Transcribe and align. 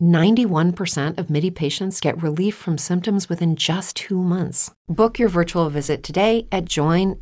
91% 0.00 1.18
of 1.18 1.28
MIDI 1.28 1.50
patients 1.50 2.00
get 2.00 2.22
relief 2.22 2.54
from 2.54 2.78
symptoms 2.78 3.28
within 3.28 3.56
just 3.56 3.96
two 3.96 4.22
months. 4.22 4.72
Book 4.88 5.18
your 5.18 5.28
virtual 5.28 5.68
visit 5.68 6.04
today 6.04 6.46
at 6.52 6.66
joinmidi.com. 6.66 7.16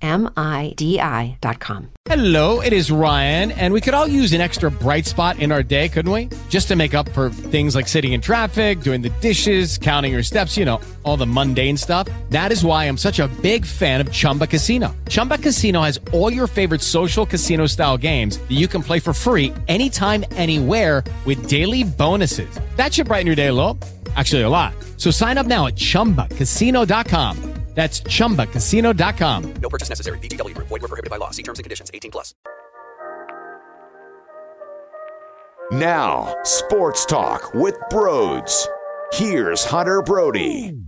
Hello, 2.04 2.60
it 2.60 2.74
is 2.74 2.90
Ryan, 2.90 3.52
and 3.52 3.72
we 3.72 3.80
could 3.80 3.94
all 3.94 4.06
use 4.06 4.34
an 4.34 4.42
extra 4.42 4.70
bright 4.70 5.06
spot 5.06 5.38
in 5.38 5.50
our 5.50 5.62
day, 5.62 5.88
couldn't 5.88 6.12
we? 6.12 6.28
Just 6.50 6.68
to 6.68 6.76
make 6.76 6.92
up 6.92 7.08
for 7.10 7.30
things 7.30 7.74
like 7.74 7.88
sitting 7.88 8.12
in 8.12 8.20
traffic, 8.20 8.80
doing 8.80 9.00
the 9.00 9.08
dishes, 9.22 9.78
counting 9.78 10.12
your 10.12 10.22
steps, 10.22 10.58
you 10.58 10.66
know, 10.66 10.78
all 11.04 11.16
the 11.16 11.26
mundane 11.26 11.78
stuff. 11.78 12.06
That 12.28 12.52
is 12.52 12.62
why 12.62 12.84
I'm 12.84 12.98
such 12.98 13.18
a 13.20 13.28
big 13.40 13.64
fan 13.64 14.02
of 14.02 14.12
Chumba 14.12 14.46
Casino. 14.46 14.94
Chumba 15.08 15.38
Casino 15.38 15.80
has 15.80 15.98
all 16.12 16.30
your 16.30 16.46
favorite 16.46 16.82
social 16.82 17.24
casino 17.24 17.64
style 17.64 17.96
games 17.96 18.36
that 18.36 18.52
you 18.52 18.68
can 18.68 18.82
play 18.82 19.00
for 19.00 19.14
free 19.14 19.54
anytime, 19.68 20.22
anywhere 20.32 21.02
with 21.24 21.48
daily 21.48 21.84
bonuses. 21.84 22.60
That 22.76 22.94
should 22.94 23.06
brighten 23.08 23.26
your 23.26 23.36
day 23.36 23.48
a 23.48 23.52
little. 23.52 23.78
Actually, 24.16 24.42
a 24.42 24.48
lot. 24.48 24.74
So 24.98 25.10
sign 25.10 25.38
up 25.38 25.46
now 25.46 25.66
at 25.66 25.74
chumbacasino.com. 25.74 27.54
That's 27.74 28.00
chumbacasino.com. 28.02 29.54
No 29.54 29.68
purchase 29.68 29.88
necessary. 29.88 30.18
VGW 30.20 30.54
Group. 30.54 30.68
Void 30.68 30.82
were 30.82 30.88
prohibited 30.88 31.10
by 31.10 31.16
law. 31.16 31.30
See 31.30 31.42
terms 31.42 31.58
and 31.58 31.64
conditions. 31.64 31.90
18 31.92 32.10
plus. 32.12 32.32
Now, 35.72 36.36
sports 36.44 37.04
talk 37.04 37.52
with 37.52 37.74
Broads. 37.90 38.68
Here's 39.12 39.64
Hunter 39.64 40.02
Brody. 40.02 40.78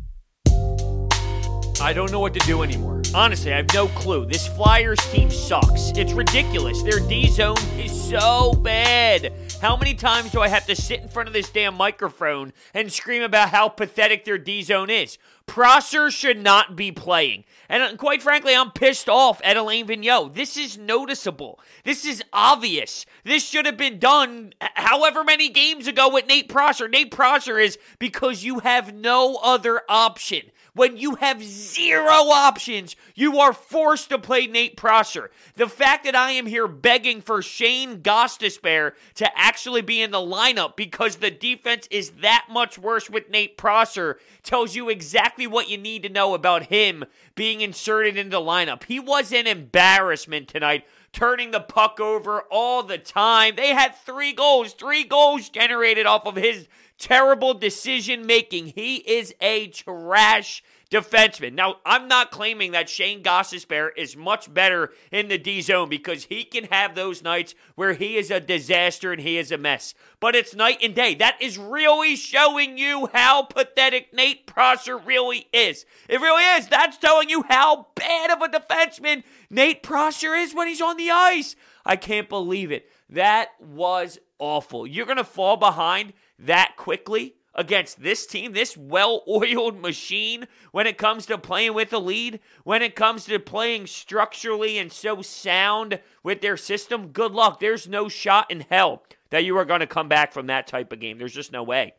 I 1.81 1.93
don't 1.93 2.11
know 2.13 2.21
what 2.21 2.35
to 2.35 2.41
do 2.41 2.63
anymore. 2.63 3.03
Honestly, 3.15 3.53
I 3.53 3.57
have 3.57 3.73
no 3.75 3.89
clue. 3.89 4.25
This 4.27 4.47
Flyers 4.47 4.99
team 5.13 5.31
sucks. 5.31 5.91
It's 5.97 6.13
ridiculous. 6.13 6.83
Their 6.83 7.01
D 7.01 7.29
zone 7.29 7.57
is 7.79 7.93
so 8.09 8.53
bad. 8.53 9.33
How 9.61 9.75
many 9.75 9.95
times 9.95 10.33
do 10.33 10.41
I 10.43 10.49
have 10.49 10.67
to 10.67 10.77
sit 10.77 11.01
in 11.01 11.09
front 11.09 11.29
of 11.29 11.33
this 11.33 11.49
damn 11.49 11.75
microphone 11.75 12.53
and 12.75 12.93
scream 12.93 13.23
about 13.23 13.49
how 13.49 13.69
pathetic 13.71 14.25
their 14.25 14.37
D 14.37 14.62
zone 14.62 14.91
is? 14.91 15.17
Prosser 15.47 16.11
should 16.11 16.43
not 16.43 16.77
be 16.77 16.93
playing. 16.93 17.45
And 17.69 17.83
uh, 17.83 17.97
quite 17.97 18.23
frankly, 18.23 18.55
I'm 18.55 18.71
pissed 18.71 19.09
off 19.09 19.41
at 19.45 19.57
Alain 19.57 19.87
Vigneault. 19.87 20.35
This 20.35 20.57
is 20.57 20.77
noticeable. 20.77 21.61
This 21.85 22.05
is 22.05 22.23
obvious. 22.33 23.07
This 23.25 23.45
should 23.45 23.67
have 23.67 23.77
been 23.77 23.99
done 23.99 24.53
however 24.75 25.25
many 25.25 25.49
games 25.49 25.87
ago 25.87 26.11
with 26.13 26.27
Nate 26.27 26.49
Prosser. 26.49 26.89
Nate 26.89 27.11
Prosser 27.11 27.59
is 27.59 27.79
because 27.99 28.45
you 28.45 28.61
have 28.61 28.95
no 28.95 29.39
other 29.43 29.83
option. 29.89 30.43
When 30.75 30.99
you 30.99 31.15
have 31.15 31.43
zero 31.43 32.11
options, 32.11 32.97
you 33.15 33.39
are 33.39 33.55
forced 33.55 34.11
to 34.11 34.19
play 34.19 34.47
Nate 34.47 34.77
Prosser. 34.77 35.31
The 35.55 35.69
fact 35.69 36.05
that 36.05 36.15
I 36.15 36.33
am 36.33 36.45
here 36.45 36.69
begging 36.69 37.23
for 37.23 37.41
Shane 37.41 38.03
Gostisbehere 38.03 38.93
to 39.15 39.39
actually 39.39 39.81
be 39.81 40.03
in 40.03 40.11
the 40.11 40.19
lineup 40.19 40.77
because 40.77 41.17
the 41.17 41.31
defense 41.31 41.89
is 41.91 42.11
that 42.21 42.49
much 42.51 42.79
worse 42.79 43.09
with 43.09 43.31
Nate 43.31 43.57
Prosser 43.57 44.19
tells 44.43 44.77
you 44.77 44.91
exactly 44.91 45.36
what 45.45 45.69
you 45.69 45.77
need 45.77 46.05
to 46.05 46.09
know 46.09 46.34
about 46.34 46.67
him 46.67 47.05
being 47.34 47.61
inserted 47.61 48.17
into 48.17 48.31
the 48.31 48.41
lineup. 48.41 48.84
He 48.84 49.01
was 49.01 49.33
an 49.33 49.48
embarrassment 49.48 50.47
tonight 50.47 50.84
turning 51.12 51.51
the 51.51 51.61
puck 51.61 51.98
over 51.98 52.43
all 52.51 52.84
the 52.84 52.98
time. 52.98 53.56
They 53.56 53.75
had 53.75 53.97
three 53.97 54.33
goals, 54.33 54.75
three 54.75 55.03
goals 55.03 55.48
generated 55.48 56.06
off 56.06 56.27
of 56.27 56.37
his 56.37 56.69
terrible 56.98 57.55
decision 57.55 58.27
making. 58.27 58.67
He 58.69 58.97
is 58.97 59.34
a 59.41 59.66
trash 59.69 60.62
defenseman. 60.91 61.55
Now, 61.55 61.77
I'm 61.85 62.09
not 62.09 62.31
claiming 62.31 62.73
that 62.73 62.89
Shane 62.89 63.23
Gostisbehere 63.23 63.91
is 63.97 64.17
much 64.17 64.53
better 64.53 64.93
in 65.11 65.29
the 65.29 65.39
D 65.39 65.61
zone 65.61 65.89
because 65.89 66.25
he 66.25 66.45
can 66.45 66.65
have 66.65 66.95
those 66.95 67.23
nights 67.23 67.55
where 67.75 67.95
he 67.95 68.17
is 68.17 68.31
a 68.31 68.41
disaster 68.41 69.13
and 69.13 69.21
he 69.21 69.39
is 69.39 69.51
a 69.51 69.59
mess. 69.59 69.95
But 70.21 70.37
it's 70.37 70.55
night 70.55 70.79
and 70.83 70.95
day. 70.95 71.15
That 71.15 71.41
is 71.41 71.59
really 71.59 72.17
showing 72.17 72.79
you 72.79 73.09
how 73.13 73.43
pathetic 73.43 74.13
Nate 74.13 74.47
Prosser 74.47 74.97
really 74.97 75.49
is. 75.53 75.85
It 76.09 76.21
really 76.21 76.45
is. 76.59 76.69
That's 76.69 76.99
telling 76.99 77.29
you 77.29 77.45
how 77.49 77.89
bad 77.95 78.31
of 78.31 78.43
a 78.43 78.49
defenseman 78.49 79.25
Nate 79.51 79.83
Prosser 79.83 80.35
is 80.35 80.55
when 80.55 80.69
he's 80.69 80.83
on 80.83 80.97
the 80.97 81.11
ice. 81.11 81.57
I 81.85 81.97
can't 81.97 82.29
believe 82.29 82.71
it. 82.73 82.91
That 83.09 83.51
was 83.61 84.19
awful. 84.39 84.87
You're 84.87 85.07
going 85.07 85.17
to 85.17 85.25
fall 85.25 85.57
behind 85.57 86.13
that 86.39 86.75
quickly 86.77 87.36
against 87.56 88.03
this 88.03 88.27
team, 88.27 88.53
this 88.53 88.77
well 88.77 89.25
oiled 89.27 89.81
machine, 89.81 90.47
when 90.71 90.87
it 90.87 90.99
comes 90.99 91.27
to 91.27 91.39
playing 91.39 91.75
with 91.75 91.91
the 91.91 92.00
lead, 92.00 92.39
when 92.62 92.83
it 92.83 92.94
comes 92.94 93.25
to 93.25 93.39
playing 93.41 93.87
structurally 93.87 94.78
and 94.78 94.93
so 94.93 95.22
sound 95.22 95.99
with 96.22 96.43
their 96.43 96.56
system, 96.56 97.09
good 97.09 97.33
luck. 97.33 97.59
There's 97.59 97.89
no 97.89 98.09
shot 98.09 98.50
in 98.50 98.67
hell 98.69 99.03
that 99.31 99.44
you 99.44 99.56
are 99.56 99.65
going 99.65 99.81
to 99.81 99.87
come 99.87 100.09
back 100.09 100.33
from 100.33 100.47
that 100.47 100.67
type 100.67 100.93
of 100.93 101.00
game. 101.00 101.19
There's 101.19 101.34
just 101.34 101.53
no 101.53 101.62
way. 101.62 101.94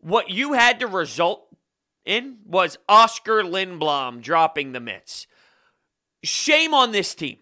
What 0.00 0.30
you 0.30 0.52
had 0.52 0.80
to 0.80 0.86
result 0.86 1.48
in 2.04 2.38
was 2.46 2.78
Oscar 2.88 3.42
Lindblom 3.42 4.22
dropping 4.22 4.72
the 4.72 4.80
mitts. 4.80 5.26
Shame 6.22 6.72
on 6.72 6.92
this 6.92 7.14
team. 7.14 7.38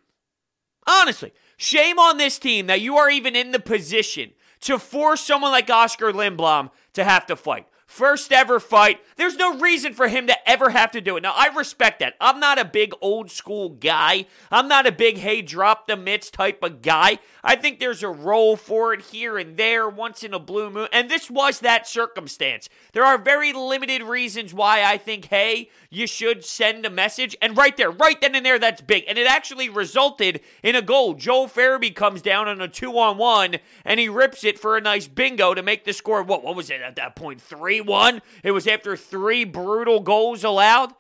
Honestly, 0.87 1.33
shame 1.57 1.99
on 1.99 2.17
this 2.17 2.39
team 2.39 2.67
that 2.67 2.81
you 2.81 2.97
are 2.97 3.11
even 3.11 3.37
in 3.37 3.53
the 3.53 3.59
position 3.59 4.33
to 4.63 4.79
force 4.79 5.21
someone 5.21 5.51
like 5.51 5.69
Oscar 5.71 6.13
Lindblom 6.13 6.71
to 6.95 7.05
have 7.05 7.27
to 7.27 7.37
fight. 7.37 7.67
First 7.87 8.33
ever 8.33 8.59
fight. 8.59 9.01
There's 9.17 9.37
no 9.37 9.59
reason 9.59 9.95
for 9.95 10.09
him 10.09 10.27
to 10.27 10.49
ever 10.49 10.71
have 10.71 10.91
to 10.91 11.01
do 11.01 11.17
it. 11.17 11.23
Now, 11.23 11.33
I 11.35 11.49
respect 11.57 12.01
that. 12.01 12.15
I'm 12.21 12.41
not 12.41 12.59
a 12.59 12.65
big 12.65 12.93
old 13.01 13.31
school 13.31 13.71
guy. 13.71 14.27
I'm 14.51 14.67
not 14.67 14.87
a 14.87 14.93
big, 14.93 15.19
hey, 15.19 15.41
drop 15.41 15.87
the 15.87 15.97
mitts 15.97 16.29
type 16.29 16.63
of 16.63 16.83
guy. 16.83 17.21
I 17.45 17.55
think 17.55 17.79
there's 17.79 18.03
a 18.03 18.09
role 18.09 18.57
for 18.57 18.93
it 18.93 19.03
here 19.03 19.39
and 19.39 19.57
there, 19.57 19.89
once 19.89 20.25
in 20.25 20.35
a 20.35 20.41
blue 20.41 20.69
moon. 20.69 20.89
And 20.93 21.09
this 21.09 21.31
was 21.31 21.61
that 21.61 21.87
circumstance. 21.87 22.69
There 22.93 23.05
are 23.05 23.19
very 23.19 23.53
limited 23.53 24.03
reasons 24.03 24.53
why 24.53 24.83
I 24.83 24.99
think, 24.99 25.27
hey, 25.27 25.71
you 25.89 26.09
should 26.09 26.45
send 26.45 26.85
a 26.85 26.91
message. 26.91 27.37
And 27.41 27.57
right 27.57 27.77
there, 27.77 27.91
right 27.91 28.21
then 28.21 28.35
and 28.35 28.45
there, 28.45 28.59
that's 28.59 28.83
big. 28.83 29.05
And 29.07 29.17
it 29.17 29.29
actually 29.29 29.69
resulted 29.69 30.41
in 30.63 30.75
a 30.75 30.83
goal. 30.83 31.15
Joel 31.15 31.47
Farabee 31.47 31.95
comes 31.95 32.21
down 32.21 32.49
on 32.49 32.61
a 32.61 32.69
two 32.69 32.99
on 32.99 33.17
one 33.17 33.57
and 33.85 34.01
he 34.01 34.09
rips 34.09 34.43
it 34.43 34.59
for 34.59 34.77
a 34.77 34.81
nice 34.81 35.07
bingo 35.07 35.55
to 35.55 35.63
make 35.63 35.85
the 35.85 35.93
score. 35.93 36.23
What, 36.23 36.43
what 36.43 36.57
was 36.57 36.69
it 36.69 36.83
at 36.83 36.97
that 36.97 37.15
point? 37.15 37.41
3 37.79 37.81
1? 37.83 38.23
It 38.43 38.53
was 38.53 38.67
after 38.67 38.97
three 38.97 39.45
brutal 39.45 40.01
goals 40.01 40.45
allowed. 40.45 40.93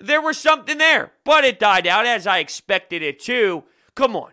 There 0.00 0.20
was 0.20 0.38
something 0.38 0.78
there, 0.78 1.12
but 1.24 1.44
it 1.44 1.58
died 1.58 1.86
out 1.86 2.06
as 2.06 2.26
I 2.26 2.38
expected 2.38 3.02
it 3.02 3.20
to. 3.20 3.64
Come 3.94 4.16
on. 4.16 4.32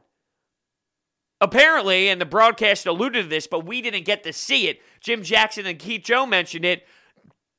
Apparently, 1.40 2.08
and 2.08 2.22
the 2.22 2.26
broadcast 2.26 2.86
alluded 2.86 3.24
to 3.24 3.30
this, 3.30 3.48
but 3.48 3.66
we 3.66 3.82
didn't 3.82 4.06
get 4.06 4.24
to 4.24 4.34
see 4.34 4.68
it. 4.68 4.80
Jim 5.00 5.24
Jackson 5.24 5.66
and 5.66 5.80
Keith 5.80 6.04
Jones 6.04 6.30
mentioned 6.30 6.66
it. 6.66 6.86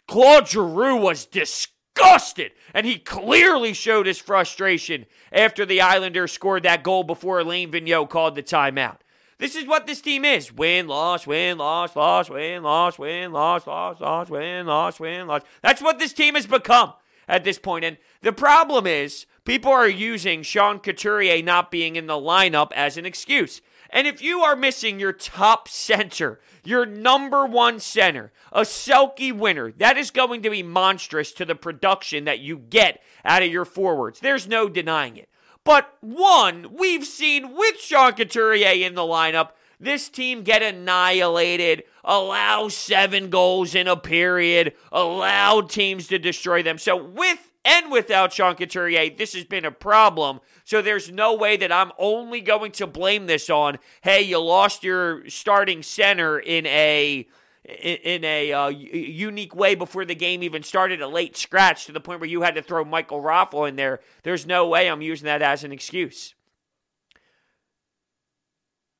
Claude 0.06 0.48
Giroux 0.48 0.96
was 0.96 1.26
disgusted, 1.26 2.52
and 2.74 2.86
he 2.86 2.98
clearly 2.98 3.72
showed 3.72 4.06
his 4.06 4.18
frustration 4.18 5.06
after 5.32 5.66
the 5.66 5.80
Islanders 5.80 6.30
scored 6.30 6.62
that 6.62 6.84
goal 6.84 7.02
before 7.02 7.40
Alain 7.40 7.72
Vigneault 7.72 8.08
called 8.08 8.34
the 8.36 8.42
timeout. 8.42 8.98
This 9.42 9.56
is 9.56 9.66
what 9.66 9.88
this 9.88 10.00
team 10.00 10.24
is. 10.24 10.52
Win, 10.52 10.86
loss, 10.86 11.26
win, 11.26 11.58
loss, 11.58 11.96
loss, 11.96 12.30
win, 12.30 12.62
loss, 12.62 12.96
win, 12.96 13.32
loss, 13.32 13.66
loss, 13.66 14.00
loss, 14.00 14.30
win, 14.30 14.66
loss, 14.66 15.00
win, 15.00 15.26
loss. 15.26 15.42
That's 15.62 15.82
what 15.82 15.98
this 15.98 16.12
team 16.12 16.36
has 16.36 16.46
become 16.46 16.92
at 17.26 17.42
this 17.42 17.58
point. 17.58 17.84
And 17.84 17.96
the 18.20 18.32
problem 18.32 18.86
is, 18.86 19.26
people 19.44 19.72
are 19.72 19.88
using 19.88 20.44
Sean 20.44 20.78
Couturier 20.78 21.42
not 21.42 21.72
being 21.72 21.96
in 21.96 22.06
the 22.06 22.12
lineup 22.12 22.70
as 22.76 22.96
an 22.96 23.04
excuse. 23.04 23.60
And 23.90 24.06
if 24.06 24.22
you 24.22 24.42
are 24.42 24.54
missing 24.54 25.00
your 25.00 25.12
top 25.12 25.66
center, 25.66 26.38
your 26.62 26.86
number 26.86 27.44
one 27.44 27.80
center, 27.80 28.30
a 28.52 28.60
Selke 28.60 29.36
winner, 29.36 29.72
that 29.72 29.98
is 29.98 30.12
going 30.12 30.42
to 30.42 30.50
be 30.50 30.62
monstrous 30.62 31.32
to 31.32 31.44
the 31.44 31.56
production 31.56 32.26
that 32.26 32.38
you 32.38 32.58
get 32.58 33.02
out 33.24 33.42
of 33.42 33.50
your 33.50 33.64
forwards. 33.64 34.20
There's 34.20 34.46
no 34.46 34.68
denying 34.68 35.16
it. 35.16 35.28
But 35.64 35.96
one, 36.00 36.74
we've 36.76 37.04
seen 37.04 37.54
with 37.56 37.78
Sean 37.78 38.12
Couturier 38.12 38.86
in 38.86 38.94
the 38.94 39.02
lineup, 39.02 39.50
this 39.78 40.08
team 40.08 40.42
get 40.42 40.62
annihilated, 40.62 41.84
allow 42.04 42.68
seven 42.68 43.30
goals 43.30 43.74
in 43.74 43.88
a 43.88 43.96
period, 43.96 44.74
allow 44.90 45.60
teams 45.60 46.06
to 46.08 46.18
destroy 46.18 46.62
them. 46.62 46.78
So 46.78 46.96
with 46.96 47.52
and 47.64 47.92
without 47.92 48.32
Sean 48.32 48.56
Couturier, 48.56 49.10
this 49.16 49.34
has 49.34 49.44
been 49.44 49.64
a 49.64 49.70
problem. 49.70 50.40
So 50.64 50.82
there's 50.82 51.10
no 51.10 51.34
way 51.34 51.56
that 51.56 51.70
I'm 51.70 51.92
only 51.98 52.40
going 52.40 52.72
to 52.72 52.86
blame 52.86 53.26
this 53.26 53.48
on, 53.50 53.78
hey, 54.02 54.22
you 54.22 54.40
lost 54.40 54.82
your 54.82 55.28
starting 55.28 55.82
center 55.82 56.38
in 56.38 56.66
a 56.66 57.26
in, 57.64 58.24
a 58.24 58.52
uh, 58.52 58.68
unique 58.68 59.54
way 59.54 59.74
before 59.74 60.04
the 60.04 60.14
game 60.14 60.42
even 60.42 60.62
started, 60.62 61.00
a 61.00 61.08
late 61.08 61.36
scratch 61.36 61.86
to 61.86 61.92
the 61.92 62.00
point 62.00 62.20
where 62.20 62.28
you 62.28 62.42
had 62.42 62.56
to 62.56 62.62
throw 62.62 62.84
Michael 62.84 63.22
Raffl 63.22 63.68
in 63.68 63.76
there. 63.76 64.00
There's 64.24 64.46
no 64.46 64.66
way 64.66 64.88
I'm 64.88 65.02
using 65.02 65.26
that 65.26 65.42
as 65.42 65.62
an 65.62 65.72
excuse. 65.72 66.34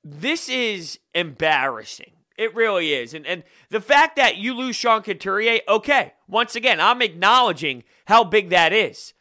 This 0.04 0.48
is 0.48 0.98
embarrassing. 1.14 2.12
It 2.38 2.54
really 2.54 2.92
is. 2.92 3.14
And 3.14 3.26
and 3.26 3.44
the 3.68 3.80
fact 3.80 4.16
that 4.16 4.36
you 4.36 4.54
lose 4.54 4.74
Sean 4.74 5.02
Couturier, 5.02 5.60
okay, 5.68 6.14
once 6.26 6.56
again, 6.56 6.80
I'm 6.80 7.02
acknowledging 7.02 7.84
how 8.06 8.24
big 8.24 8.48
that 8.50 8.72
is. 8.72 9.12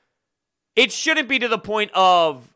It 0.76 0.92
shouldn't 0.92 1.28
be 1.28 1.38
to 1.40 1.48
the 1.48 1.60
point 1.60 1.92
of 1.94 2.54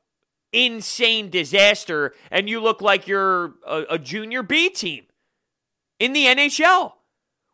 insane 0.54 1.30
disaster 1.30 2.14
and 2.31 2.50
you 2.50 2.62
look 2.62 2.81
like 2.81 3.08
you're 3.08 3.56
a, 3.68 3.84
a 3.92 4.00
junior 4.00 4.42
B 4.42 4.70
team 4.70 5.04
in 6.00 6.13
the 6.13 6.25
NHL. 6.25 6.94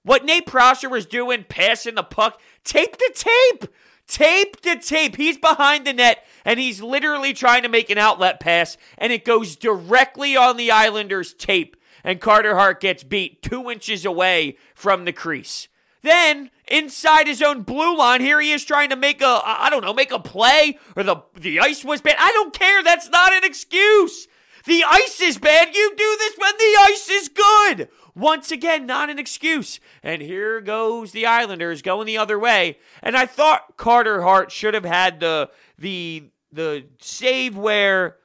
What 0.03 0.25
Nate 0.25 0.47
Prosser 0.47 0.89
was 0.89 1.05
doing, 1.05 1.45
passing 1.47 1.95
the 1.95 2.03
puck, 2.03 2.39
tape 2.63 2.97
the 2.97 3.11
tape. 3.13 3.71
Tape 4.07 4.61
the 4.61 4.75
tape. 4.75 5.15
He's 5.15 5.37
behind 5.37 5.85
the 5.85 5.93
net 5.93 6.25
and 6.43 6.59
he's 6.59 6.81
literally 6.81 7.31
trying 7.33 7.63
to 7.63 7.69
make 7.69 7.89
an 7.89 7.97
outlet 7.97 8.41
pass 8.41 8.75
and 8.97 9.13
it 9.13 9.23
goes 9.23 9.55
directly 9.55 10.35
on 10.35 10.57
the 10.57 10.69
Islanders' 10.69 11.33
tape 11.33 11.77
and 12.03 12.19
Carter 12.19 12.55
Hart 12.55 12.81
gets 12.81 13.03
beat 13.03 13.41
two 13.41 13.69
inches 13.69 14.05
away 14.05 14.57
from 14.75 15.05
the 15.05 15.13
crease. 15.13 15.69
Then 16.01 16.49
inside 16.67 17.27
his 17.27 17.41
own 17.41 17.61
blue 17.61 17.95
line, 17.95 18.21
here 18.21 18.41
he 18.41 18.51
is 18.51 18.65
trying 18.65 18.89
to 18.89 18.95
make 18.95 19.21
a 19.21 19.39
I 19.45 19.69
don't 19.69 19.83
know, 19.83 19.93
make 19.93 20.11
a 20.11 20.19
play 20.19 20.77
or 20.97 21.03
the 21.03 21.23
the 21.39 21.59
ice 21.59 21.85
was 21.85 22.01
bad. 22.01 22.15
I 22.19 22.31
don't 22.31 22.53
care. 22.53 22.83
That's 22.83 23.09
not 23.09 23.31
an 23.31 23.45
excuse. 23.45 24.27
The 24.65 24.83
ice 24.83 25.21
is 25.21 25.37
bad. 25.37 25.75
You 25.75 25.93
do 25.95 26.17
this 26.19 26.35
when 26.37 26.53
the 26.57 26.77
ice 26.81 27.09
is 27.09 27.29
good. 27.29 27.89
Once 28.15 28.51
again, 28.51 28.85
not 28.85 29.09
an 29.09 29.19
excuse. 29.19 29.79
And 30.03 30.21
here 30.21 30.61
goes 30.61 31.11
the 31.11 31.25
Islanders 31.25 31.81
going 31.81 32.07
the 32.07 32.17
other 32.17 32.37
way. 32.37 32.77
And 33.01 33.15
I 33.15 33.25
thought 33.25 33.77
Carter 33.77 34.21
Hart 34.23 34.51
should 34.51 34.73
have 34.73 34.85
had 34.85 35.19
the 35.19 35.49
the 35.77 36.29
the 36.51 36.85
save 36.99 37.55
where 37.55 38.17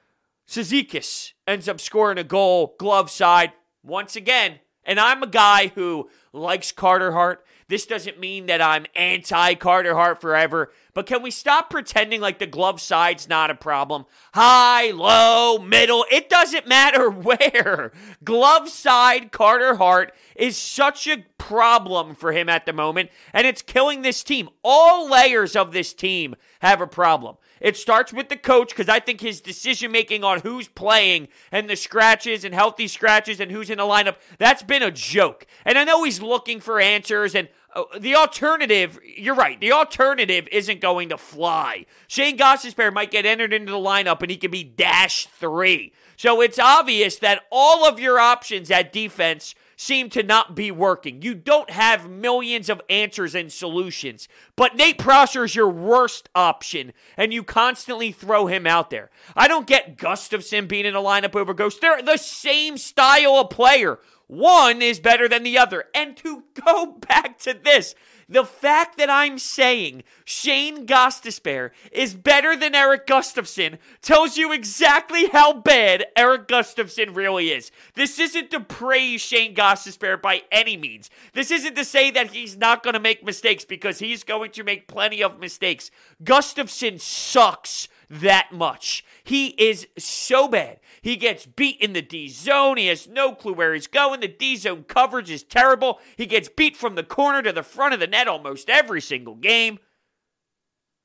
Cizikas 0.49 1.33
ends 1.47 1.69
up 1.69 1.81
scoring 1.81 2.19
a 2.19 2.25
goal, 2.25 2.75
glove 2.79 3.11
side. 3.11 3.53
Once 3.83 4.17
again, 4.17 4.59
and 4.85 4.99
I'm 4.99 5.23
a 5.23 5.29
guy 5.29 5.69
who 5.69 6.11
likes 6.33 6.73
Carter 6.73 7.13
Hart. 7.13 7.45
This 7.69 7.85
doesn't 7.85 8.21
mean 8.21 8.47
that 8.47 8.63
I'm 8.63 8.87
anti 8.95 9.55
Carter 9.55 9.95
Hart 9.95 10.21
forever, 10.21 10.71
but 10.95 11.07
can 11.07 11.21
we 11.21 11.33
stop 11.33 11.69
pretending 11.69 12.21
like 12.21 12.39
the 12.39 12.47
glove 12.47 12.81
side's 12.81 13.29
not 13.29 13.51
a 13.51 13.57
problem? 13.57 14.07
High, 14.35 14.93
low, 14.93 15.59
middle, 15.59 16.05
it 16.11 16.31
doesn't 16.31 16.69
matter 16.69 17.11
where. 17.11 17.91
Glove 18.23 18.69
side 18.69 19.33
Carter 19.33 19.77
Hart 19.77 20.15
is 20.37 20.57
such 20.57 21.09
a 21.09 21.25
problem 21.39 22.15
for 22.15 22.33
him 22.33 22.49
at 22.49 22.67
the 22.67 22.73
moment, 22.73 23.11
and 23.33 23.47
it's 23.47 23.63
killing 23.63 24.03
this 24.03 24.23
team. 24.23 24.49
All 24.65 25.09
layers 25.11 25.55
of 25.57 25.73
this 25.73 25.93
team 25.93 26.35
have 26.61 26.81
a 26.81 26.87
problem. 26.87 27.37
It 27.61 27.77
starts 27.77 28.13
with 28.13 28.29
the 28.29 28.37
coach 28.37 28.71
because 28.71 28.89
I 28.89 29.01
think 29.01 29.21
his 29.21 29.41
decision 29.41 29.91
making 29.91 30.25
on 30.25 30.41
who's 30.41 30.69
playing 30.69 31.29
and 31.51 31.71
the 31.71 31.77
scratches 31.77 32.45
and 32.45 32.55
healthy 32.55 32.87
scratches 32.87 33.41
and 33.41 33.51
who's 33.51 33.71
in 33.71 33.79
the 33.79 33.85
lineup, 33.85 34.17
that's 34.39 34.63
been 34.63 34.83
a 34.83 34.91
joke. 34.91 35.47
And 35.65 35.79
I 35.79 35.85
know 35.85 36.05
he's 36.05 36.21
looking 36.21 36.61
for 36.61 36.81
answers 36.81 37.35
and 37.35 37.49
uh, 37.75 37.85
the 37.99 38.15
alternative, 38.15 38.99
you're 39.05 39.35
right, 39.35 39.61
the 39.61 39.73
alternative 39.73 40.49
isn't 40.53 40.81
going 40.81 41.11
to 41.11 41.19
fly. 41.19 41.87
Shane 42.07 42.39
Gostisbehere 42.39 42.93
might 42.93 43.11
get 43.11 43.27
entered 43.27 43.53
into 43.53 43.73
the 43.73 43.79
lineup 43.79 44.23
and 44.23 44.31
he 44.31 44.37
could 44.37 44.51
be 44.51 44.65
dash 44.65 45.27
three. 45.27 45.93
So 46.17 46.41
it's 46.41 46.59
obvious 46.59 47.17
that 47.17 47.45
all 47.51 47.87
of 47.87 48.01
your 48.01 48.19
options 48.19 48.71
at 48.71 48.93
defense 48.93 49.55
seem 49.77 50.09
to 50.11 50.23
not 50.23 50.57
be 50.57 50.71
working. 50.71 51.23
You 51.23 51.35
don't 51.35 51.71
have 51.71 52.11
millions 52.11 52.69
of 52.69 52.81
answers 52.89 53.35
and 53.35 53.53
solutions. 53.53 54.27
But 54.57 54.75
Nate 54.75 54.99
Prosser 54.99 55.45
is 55.45 55.55
your 55.55 55.69
worst 55.69 56.29
option, 56.35 56.93
and 57.17 57.33
you 57.33 57.43
constantly 57.43 58.11
throw 58.11 58.47
him 58.47 58.67
out 58.67 58.91
there. 58.91 59.11
I 59.37 59.47
don't 59.47 59.67
get 59.67 59.99
Gustafsson 59.99 60.67
being 60.67 60.87
in 60.87 60.97
a 60.97 61.01
lineup 61.01 61.37
over 61.37 61.53
Ghost. 61.53 61.81
They're 61.81 62.03
the 62.03 62.17
same 62.17 62.79
style 62.79 63.35
of 63.35 63.51
player. 63.51 64.01
One 64.27 64.83
is 64.83 64.99
better 64.99 65.29
than 65.29 65.43
the 65.43 65.59
other. 65.59 65.85
And 65.95 66.17
to 66.19 66.45
go 66.65 66.87
back 67.09 67.39
to 67.41 67.55
this, 67.55 67.95
the 68.29 68.45
fact 68.45 68.99
that 68.99 69.09
I'm 69.09 69.39
saying 69.39 70.03
Shane 70.25 70.87
Gostisbehere 70.87 71.71
is 71.93 72.15
better 72.15 72.57
than 72.57 72.75
Erik 72.75 73.07
Gustafsson 73.07 73.79
tells 74.03 74.37
you 74.37 74.53
exactly 74.53 75.29
how 75.29 75.53
bad 75.53 76.07
Erik 76.17 76.49
Gustafsson 76.49 77.15
really 77.15 77.51
is. 77.51 77.71
This 77.95 78.19
isn't 78.19 78.51
to 78.51 78.61
praise 78.61 79.21
Shane 79.21 79.55
Gostisbehere 79.55 80.21
by 80.21 80.43
any 80.51 80.77
means. 80.77 81.09
This 81.35 81.51
isn't 81.51 81.77
to 81.77 81.85
say 81.85 82.11
that 82.11 82.33
he's 82.33 82.57
not 82.57 82.83
going 82.83 82.95
to 82.95 83.01
make 83.01 83.25
mistakes 83.25 83.65
because 83.65 84.01
he's 84.01 84.25
going 84.25 84.51
to 84.53 84.65
make 84.65 84.89
plenty 84.89 85.23
of 85.23 85.39
mistakes. 85.39 85.91
Gustafsson 86.23 87.01
sucks 87.01 87.89
that 88.09 88.53
much. 88.53 89.05
He 89.25 89.49
is 89.49 89.87
so 89.99 90.49
bad. 90.49 90.81
He 91.03 91.17
gets 91.17 91.47
beat 91.47 91.81
in 91.81 91.93
the 91.93 92.03
D 92.03 92.29
zone. 92.29 92.77
He 92.77 92.87
has 92.87 93.09
no 93.09 93.33
clue 93.35 93.53
where 93.53 93.75
he's 93.75 93.87
going. 93.87 94.21
The 94.21 94.29
D 94.29 94.57
zone 94.57 94.85
coverage 94.85 95.31
is 95.31 95.43
terrible. 95.43 96.01
He 96.17 96.27
gets 96.27 96.49
beat 96.49 96.77
from 96.77 96.95
the 96.95 97.03
corner 97.03 97.43
to 97.43 97.53
the 97.53 97.63
front 97.63 97.95
of 97.95 98.01
the 98.01 98.07
net 98.07 98.29
almost 98.29 98.71
every 98.71 99.01
single 99.01 99.35
game. 99.35 99.79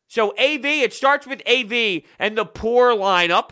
So, 0.07 0.31
AV, 0.31 0.65
it 0.65 0.93
starts 0.93 1.25
with 1.25 1.41
AV 1.47 2.01
and 2.19 2.37
the 2.37 2.45
poor 2.45 2.93
lineup. 2.93 3.51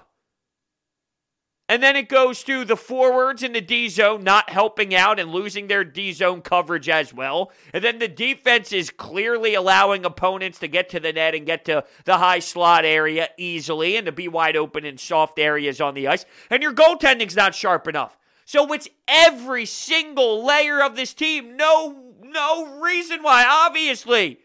And 1.70 1.84
then 1.84 1.96
it 1.96 2.10
goes 2.10 2.44
to 2.46 2.66
the 2.66 2.76
forwards 2.76 3.44
in 3.44 3.54
the 3.54 3.62
D 3.62 3.90
zone 3.90 4.24
not 4.24 4.50
helping 4.50 4.96
out 4.96 5.20
and 5.20 5.30
losing 5.30 5.68
their 5.68 5.84
D 5.84 6.12
zone 6.14 6.42
coverage 6.42 6.90
as 6.90 7.14
well. 7.14 7.52
And 7.72 7.84
then 7.84 8.00
the 8.00 8.08
defense 8.08 8.74
is 8.74 8.90
clearly 8.90 9.54
allowing 9.54 10.04
opponents 10.04 10.58
to 10.60 10.68
get 10.68 10.90
to 10.90 11.00
the 11.00 11.14
net 11.14 11.36
and 11.36 11.46
get 11.46 11.66
to 11.66 11.84
the 12.06 12.18
high 12.18 12.40
slot 12.40 12.86
area 12.86 13.30
easily 13.38 13.98
and 13.98 14.08
to 14.08 14.12
be 14.12 14.28
wide 14.28 14.58
open 14.58 14.84
in 14.84 14.98
soft 14.98 15.38
areas 15.38 15.80
on 15.80 15.94
the 15.94 16.08
ice. 16.08 16.26
And 16.50 16.64
your 16.64 16.74
goaltending's 16.74 17.36
not 17.36 17.54
sharp 17.54 17.88
enough. 17.88 18.18
So 18.46 18.74
it's 18.74 18.90
every 19.08 19.68
single 19.68 20.44
layer 20.44 20.82
of 20.82 20.96
this 20.96 21.14
team. 21.14 21.56
No, 21.56 22.16
no 22.24 22.80
reason 22.82 23.22
why, 23.22 23.46
obviously. 23.48 24.40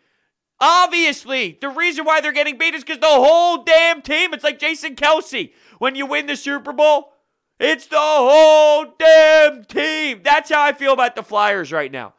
Obviously, 0.61 1.57
the 1.59 1.71
reason 1.71 2.05
why 2.05 2.21
they're 2.21 2.33
getting 2.33 2.59
beat 2.59 2.75
is 2.75 2.85
because 2.85 3.01
the 3.01 3.07
whole 3.07 3.65
damn 3.65 4.03
team, 4.03 4.35
it's 4.35 4.45
like 4.45 4.59
Jason 4.59 4.95
Kelce. 4.95 5.53
When 5.79 5.95
you 5.95 6.05
win 6.05 6.27
the 6.27 6.37
Super 6.37 6.73
Bowl, 6.73 7.14
it's 7.61 7.87
the 7.87 7.97
whole 7.99 8.87
damn 8.99 9.65
team. 9.65 10.21
That's 10.25 10.51
how 10.51 10.63
I 10.63 10.73
feel 10.73 10.93
about 10.93 11.17
the 11.17 11.23
Flyers 11.23 11.73
right 11.73 11.91
now. 11.93 12.15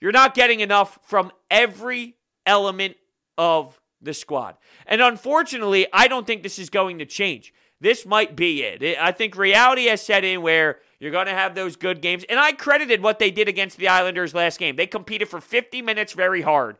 You're 0.00 0.12
not 0.12 0.34
getting 0.34 0.60
enough 0.60 0.98
from 1.02 1.32
every 1.50 2.16
element 2.44 2.96
of 3.38 3.80
the 4.00 4.14
squad. 4.14 4.56
And 4.86 5.00
unfortunately, 5.00 5.86
I 5.92 6.08
don't 6.08 6.26
think 6.26 6.42
this 6.42 6.58
is 6.58 6.70
going 6.70 6.98
to 6.98 7.06
change. 7.06 7.52
This 7.80 8.06
might 8.06 8.36
be 8.36 8.62
it. 8.62 8.96
I 8.98 9.12
think 9.12 9.36
reality 9.36 9.86
has 9.86 10.00
set 10.00 10.24
in 10.24 10.40
where 10.40 10.78
you're 10.98 11.10
going 11.10 11.26
to 11.26 11.32
have 11.32 11.54
those 11.54 11.76
good 11.76 12.00
games. 12.00 12.24
And 12.28 12.38
I 12.38 12.52
credited 12.52 13.02
what 13.02 13.18
they 13.18 13.30
did 13.30 13.48
against 13.48 13.76
the 13.76 13.88
Islanders 13.88 14.34
last 14.34 14.58
game. 14.58 14.76
They 14.76 14.86
competed 14.86 15.28
for 15.28 15.40
50 15.40 15.82
minutes 15.82 16.14
very 16.14 16.42
hard. 16.42 16.78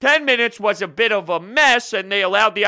10 0.00 0.24
minutes 0.24 0.58
was 0.60 0.82
a 0.82 0.88
bit 0.88 1.12
of 1.12 1.28
a 1.30 1.40
mess, 1.40 1.92
and 1.92 2.10
they 2.10 2.22
allowed 2.22 2.54
the 2.54 2.66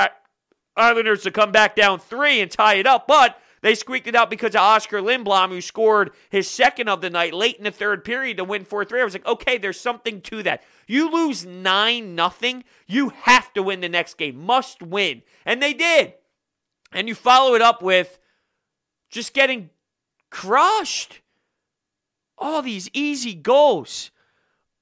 Islanders 0.77 1.23
to 1.25 1.31
come 1.31 1.53
back 1.53 1.75
down 1.77 1.99
three 1.99 2.41
and 2.41 2.51
tie 2.51 2.75
it 2.75 2.87
up. 2.87 3.07
But 3.07 3.39
they 3.65 3.75
squeaked 3.75 4.07
it 4.07 4.15
out 4.15 4.29
because 4.29 4.55
of 4.55 4.61
Oscar 4.61 5.01
Lindblom, 5.01 5.49
who 5.49 5.63
scored 5.63 6.11
his 6.29 6.51
second 6.51 6.91
of 6.91 7.01
the 7.01 7.09
night 7.09 7.33
late 7.33 7.57
in 7.57 7.65
the 7.65 7.71
third 7.71 8.05
period 8.05 8.37
to 8.37 8.45
win 8.45 8.67
4 8.67 8.85
3. 8.85 9.01
I 9.01 9.05
was 9.05 9.15
like, 9.15 9.27
okay, 9.27 9.57
there's 9.57 9.81
something 9.81 10.21
to 10.21 10.43
that. 10.43 10.63
You 10.87 11.11
lose 11.11 11.47
9 11.47 12.15
nothing, 12.15 12.65
you 12.87 13.09
have 13.23 13.55
to 13.55 13.63
win 13.63 13.81
the 13.81 13.89
next 13.89 14.19
game. 14.19 14.37
Must 14.37 14.83
win. 14.83 15.23
And 15.47 15.63
they 15.63 15.73
did. 15.73 16.13
And 16.93 17.09
you 17.09 17.15
follow 17.15 17.55
it 17.55 17.63
up 17.63 17.83
with 17.83 18.19
just 19.09 19.33
getting 19.33 19.71
crushed. 20.29 21.23
All 22.37 22.61
these 22.61 22.91
easy 22.93 23.33
goals. 23.33 24.11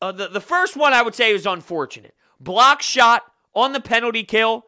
Uh, 0.01 0.11
the, 0.11 0.27
the 0.27 0.41
first 0.41 0.77
one 0.77 0.93
I 0.93 1.03
would 1.03 1.15
say 1.15 1.33
was 1.33 1.47
unfortunate. 1.47 2.17
Block 2.41 2.83
shot 2.83 3.23
on 3.55 3.75
the 3.75 3.81
penalty 3.81 4.25
kill. 4.25 4.67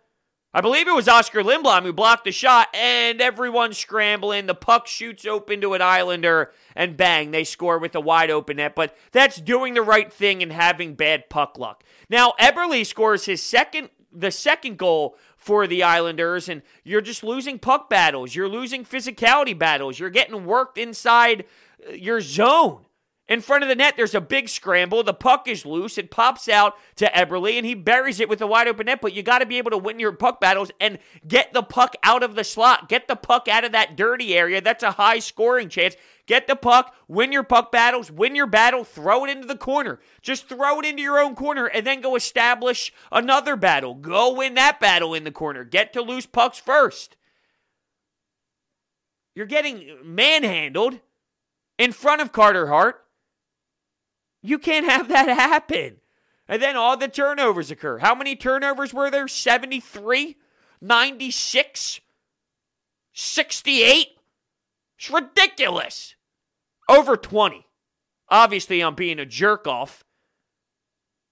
I 0.57 0.61
believe 0.61 0.87
it 0.87 0.95
was 0.95 1.09
Oscar 1.09 1.43
Lindblom 1.43 1.83
who 1.83 1.93
blocked 1.93 2.25
the 2.25 2.31
shot, 2.31 2.69
and 2.73 3.21
everyone's 3.21 3.77
scrambling. 3.77 4.47
The 4.47 4.55
puck 4.55 4.87
shoots 4.87 5.27
open 5.27 5.61
to 5.61 5.75
an 5.75 5.83
Islander, 5.83 6.53
and 6.77 6.97
bang, 6.97 7.33
they 7.33 7.43
score 7.43 7.81
with 7.81 7.97
a 7.97 8.01
wide 8.01 8.31
open 8.31 8.59
net. 8.59 8.77
But 8.77 8.97
that's 9.11 9.41
doing 9.41 9.75
the 9.75 9.83
right 9.83 10.13
thing 10.13 10.45
and 10.45 10.53
having 10.53 10.95
bad 10.95 11.29
puck 11.29 11.59
luck. 11.59 11.83
Now, 12.09 12.35
Eberle 12.39 12.87
scores 12.87 13.25
his 13.25 13.43
second, 13.43 13.91
the 14.13 14.31
second 14.31 14.79
goal 14.79 15.19
for 15.37 15.67
the 15.67 15.83
Islanders, 15.83 16.49
and 16.49 16.63
you're 16.85 17.01
just 17.01 17.25
losing 17.25 17.59
puck 17.59 17.91
battles. 17.91 18.37
You're 18.37 18.49
losing 18.49 18.85
physicality 18.85 19.59
battles. 19.59 19.99
You're 19.99 20.09
getting 20.09 20.47
worked 20.47 20.79
inside 20.79 21.47
uh, 21.89 21.95
your 21.95 22.21
zone. 22.21 22.87
In 23.27 23.41
front 23.41 23.63
of 23.63 23.71
the 23.71 23.75
net, 23.75 23.95
there's 23.97 24.15
a 24.15 24.21
big 24.21 24.51
scramble. 24.51 25.03
The 25.03 25.15
puck 25.15 25.49
is 25.49 25.65
loose. 25.65 25.97
It 25.97 26.11
pops 26.11 26.47
out 26.47 26.75
to 26.97 27.07
Eberle, 27.07 27.57
and 27.57 27.65
he 27.65 27.75
buries 27.75 28.21
it 28.21 28.29
with 28.29 28.43
a 28.43 28.47
wide 28.47 28.69
open 28.69 28.85
net. 28.85 29.01
But 29.01 29.15
you 29.15 29.23
got 29.23 29.39
to 29.39 29.47
be 29.47 29.57
able 29.57 29.71
to 29.71 29.79
win 29.79 29.99
your 29.99 30.13
puck 30.13 30.41
battles 30.41 30.71
and 30.79 30.99
get 31.27 31.55
the 31.55 31.63
puck 31.63 31.97
out 32.03 32.23
of 32.23 32.35
the 32.35 32.45
slot. 32.45 32.87
Get 32.91 33.09
the 33.09 33.17
puck 33.17 33.49
out 33.49 33.65
of 33.65 33.73
that 33.73 33.97
dirty 33.97 34.37
area. 34.37 34.61
That's 34.61 34.83
a 34.83 34.93
high 34.93 35.21
scoring 35.21 35.71
chance. 35.71 35.97
Get 36.27 36.47
the 36.47 36.57
puck, 36.57 36.95
win 37.09 37.33
your 37.33 37.43
puck 37.43 37.73
battles, 37.73 38.11
win 38.11 38.35
your 38.35 38.47
battle, 38.47 38.85
throw 38.85 39.25
it 39.25 39.31
into 39.31 39.47
the 39.47 39.57
corner. 39.57 40.01
Just 40.21 40.47
throw 40.47 40.81
it 40.81 40.87
into 40.87 41.03
your 41.03 41.19
own 41.19 41.35
corner 41.35 41.67
and 41.67 41.87
then 41.87 42.03
go 42.03 42.17
establish 42.17 42.93
another 43.11 43.57
battle. 43.57 43.95
Go 43.95 44.35
win 44.35 44.55
that 44.55 44.81
battle 44.81 45.15
in 45.15 45.25
the 45.25 45.31
corner. 45.31 45.65
Get 45.65 45.95
to 45.95 46.03
loose 46.03 46.27
pucks 46.27 46.59
first. 46.59 47.17
You're 49.35 49.47
getting 49.47 49.97
manhandled 50.05 51.01
in 51.79 51.93
front 51.93 52.21
of 52.21 52.31
Carter 52.31 52.69
Hart. 52.69 53.04
You 54.45 54.59
can't 54.59 54.85
have 54.85 55.09
that 55.09 55.29
happen. 55.29 55.97
And 56.47 56.61
then 56.61 56.77
all 56.77 56.99
the 56.99 57.09
turnovers 57.09 57.71
occur. 57.71 57.99
How 57.99 58.15
many 58.15 58.37
turnovers 58.37 58.93
were 58.93 59.11
there? 59.11 59.27
73? 59.27 60.37
96? 60.83 62.01
68? 63.15 64.09
It's 64.99 65.11
ridiculous. 65.11 66.15
Over 66.91 67.17
20. 67.17 67.67
Obviously, 68.29 68.83
I'm 68.83 68.95
being 68.95 69.19
a 69.19 69.25
jerk 69.25 69.67
off 69.67 70.05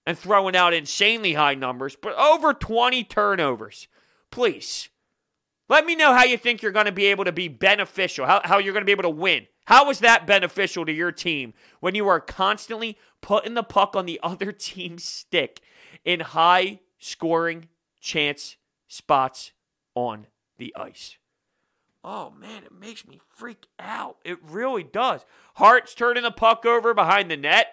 and 0.07 0.17
throwing 0.17 0.55
out 0.55 0.73
insanely 0.73 1.33
high 1.33 1.53
numbers, 1.53 1.95
but 1.95 2.15
over 2.15 2.51
20 2.51 3.03
turnovers. 3.03 3.87
Please. 4.31 4.89
Let 5.69 5.85
me 5.85 5.95
know 5.95 6.13
how 6.13 6.23
you 6.23 6.37
think 6.37 6.63
you're 6.63 6.71
going 6.71 6.87
to 6.87 6.91
be 6.91 7.05
able 7.05 7.25
to 7.25 7.31
be 7.31 7.47
beneficial, 7.47 8.25
how, 8.25 8.41
how 8.43 8.57
you're 8.57 8.73
going 8.73 8.81
to 8.81 8.87
be 8.87 8.91
able 8.91 9.03
to 9.03 9.09
win. 9.09 9.45
How 9.65 9.89
is 9.89 9.99
that 9.99 10.27
beneficial 10.27 10.85
to 10.85 10.91
your 10.91 11.11
team 11.11 11.53
when 11.79 11.95
you 11.95 12.07
are 12.07 12.19
constantly 12.19 12.97
putting 13.21 13.53
the 13.53 13.63
puck 13.63 13.95
on 13.95 14.05
the 14.05 14.19
other 14.23 14.51
team's 14.51 15.03
stick 15.03 15.61
in 16.03 16.19
high 16.19 16.79
scoring 16.99 17.69
chance 17.99 18.57
spots 18.87 19.51
on 19.95 20.27
the 20.57 20.73
ice? 20.75 21.17
Oh 22.03 22.31
man, 22.31 22.63
it 22.63 22.73
makes 22.73 23.07
me 23.07 23.21
freak 23.29 23.67
out. 23.79 24.17
It 24.25 24.37
really 24.43 24.83
does. 24.83 25.25
Hart's 25.55 25.95
turning 25.95 26.23
the 26.23 26.31
puck 26.31 26.65
over 26.65 26.93
behind 26.93 27.31
the 27.31 27.37
net. 27.37 27.67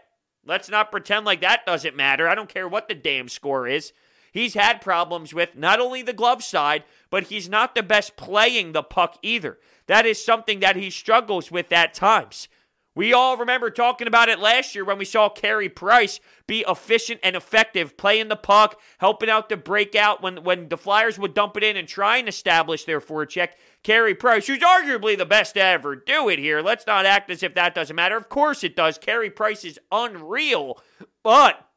Let's 0.47 0.71
not 0.71 0.93
pretend 0.93 1.27
like 1.27 1.41
that 1.41 1.67
doesn't 1.67 1.97
matter. 1.97 2.29
I 2.29 2.37
don't 2.37 2.49
care 2.49 2.69
what 2.69 2.89
the 2.89 2.95
damn 2.95 3.29
score 3.29 3.67
is. 3.67 3.93
He's 4.33 4.55
had 4.55 4.81
problems 4.81 5.35
with 5.35 5.57
not 5.57 5.81
only 5.81 6.03
the 6.03 6.13
glove 6.13 6.43
side, 6.43 6.85
but 7.11 7.25
he's 7.25 7.49
not 7.49 7.75
the 7.75 7.83
best 7.83 8.17
playing 8.17 8.73
the 8.73 8.83
puck 8.83 9.19
either. 9.23 9.59
That 9.87 10.07
is 10.07 10.25
something 10.25 10.61
that 10.61 10.77
he 10.77 10.91
struggles 10.91 11.51
with 11.51 11.73
at 11.73 11.95
times. 11.95 12.49
We 12.97 13.13
all 13.13 13.37
remember 13.37 13.71
talking 13.71 14.09
about 14.09 14.29
it 14.29 14.41
last 14.41 14.75
year 14.75 14.85
when 14.85 14.99
we 14.99 15.05
saw 15.05 15.29
Carey 15.29 15.69
Price 15.69 16.19
be 16.49 16.65
efficient 16.67 17.21
and 17.23 17.37
effective, 17.37 17.97
playing 17.97 18.29
the 18.29 18.37
puck, 18.37 18.81
helping 18.99 19.31
out 19.31 19.49
the 19.49 19.57
breakout 19.57 20.21
when, 20.23 20.43
when 20.43 20.69
the 20.69 20.77
Flyers 20.77 21.17
would 21.17 21.33
dump 21.33 21.57
it 21.57 21.63
in 21.63 21.77
and 21.77 21.87
try 21.87 22.17
and 22.17 22.29
establish 22.29 22.85
their 22.85 23.01
forecheck. 23.01 23.51
Carey 23.85 24.15
Price, 24.15 24.49
who's 24.49 24.59
arguably 24.59 25.17
the 25.17 25.25
best 25.25 25.55
to 25.55 25.63
ever 25.63 25.95
do 25.95 26.29
it 26.29 26.41
here. 26.41 26.61
Let's 26.63 26.87
not 26.87 27.07
act 27.07 27.31
as 27.31 27.45
if 27.45 27.55
that 27.55 27.77
doesn't 27.77 27.95
matter. 27.95 28.17
Of 28.17 28.29
course 28.29 28.65
it 28.65 28.75
does. 28.75 28.99
Carey 28.99 29.31
Price 29.31 29.65
is 29.65 29.79
unreal, 29.93 30.83
but 31.23 31.69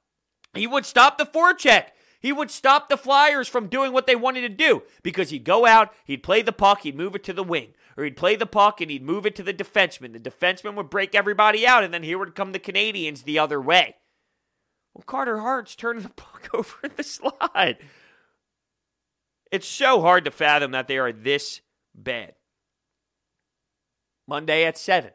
he 0.55 0.65
would 0.65 0.85
stop 0.85 1.19
the 1.19 1.25
forecheck. 1.25 1.89
He 2.23 2.31
would 2.31 2.49
stop 2.49 2.89
the 2.89 2.97
Flyers 2.97 3.47
from 3.47 3.67
doing 3.67 3.93
what 3.93 4.07
they 4.07 4.15
wanted 4.15 4.41
to 4.41 4.49
do 4.49 4.81
because 5.03 5.29
he'd 5.29 5.43
go 5.43 5.67
out, 5.67 5.93
he'd 6.05 6.23
play 6.23 6.41
the 6.41 6.51
puck, 6.51 6.81
he'd 6.81 6.95
move 6.95 7.15
it 7.15 7.23
to 7.25 7.33
the 7.33 7.43
wing 7.43 7.73
or 7.97 8.03
he'd 8.03 8.17
play 8.17 8.35
the 8.35 8.45
puck 8.45 8.81
and 8.81 8.89
he'd 8.89 9.03
move 9.03 9.25
it 9.25 9.35
to 9.35 9.43
the 9.43 9.53
defenseman. 9.53 10.13
The 10.13 10.19
defenseman 10.31 10.75
would 10.75 10.89
break 10.89 11.13
everybody 11.13 11.67
out, 11.67 11.83
and 11.83 11.93
then 11.93 12.03
here 12.03 12.17
would 12.17 12.35
come 12.35 12.51
the 12.51 12.59
Canadiens 12.59 13.23
the 13.23 13.39
other 13.39 13.61
way. 13.61 13.95
Well, 14.93 15.03
Carter 15.05 15.39
Hart's 15.39 15.75
turning 15.75 16.03
the 16.03 16.09
puck 16.15 16.49
over 16.53 16.77
in 16.83 16.91
the 16.95 17.03
slot. 17.03 17.75
It's 19.51 19.67
so 19.67 20.01
hard 20.01 20.25
to 20.25 20.31
fathom 20.31 20.71
that 20.71 20.87
they 20.87 20.97
are 20.97 21.11
this 21.11 21.61
bad. 21.93 22.33
Monday 24.27 24.63
at 24.63 24.77
7, 24.77 25.11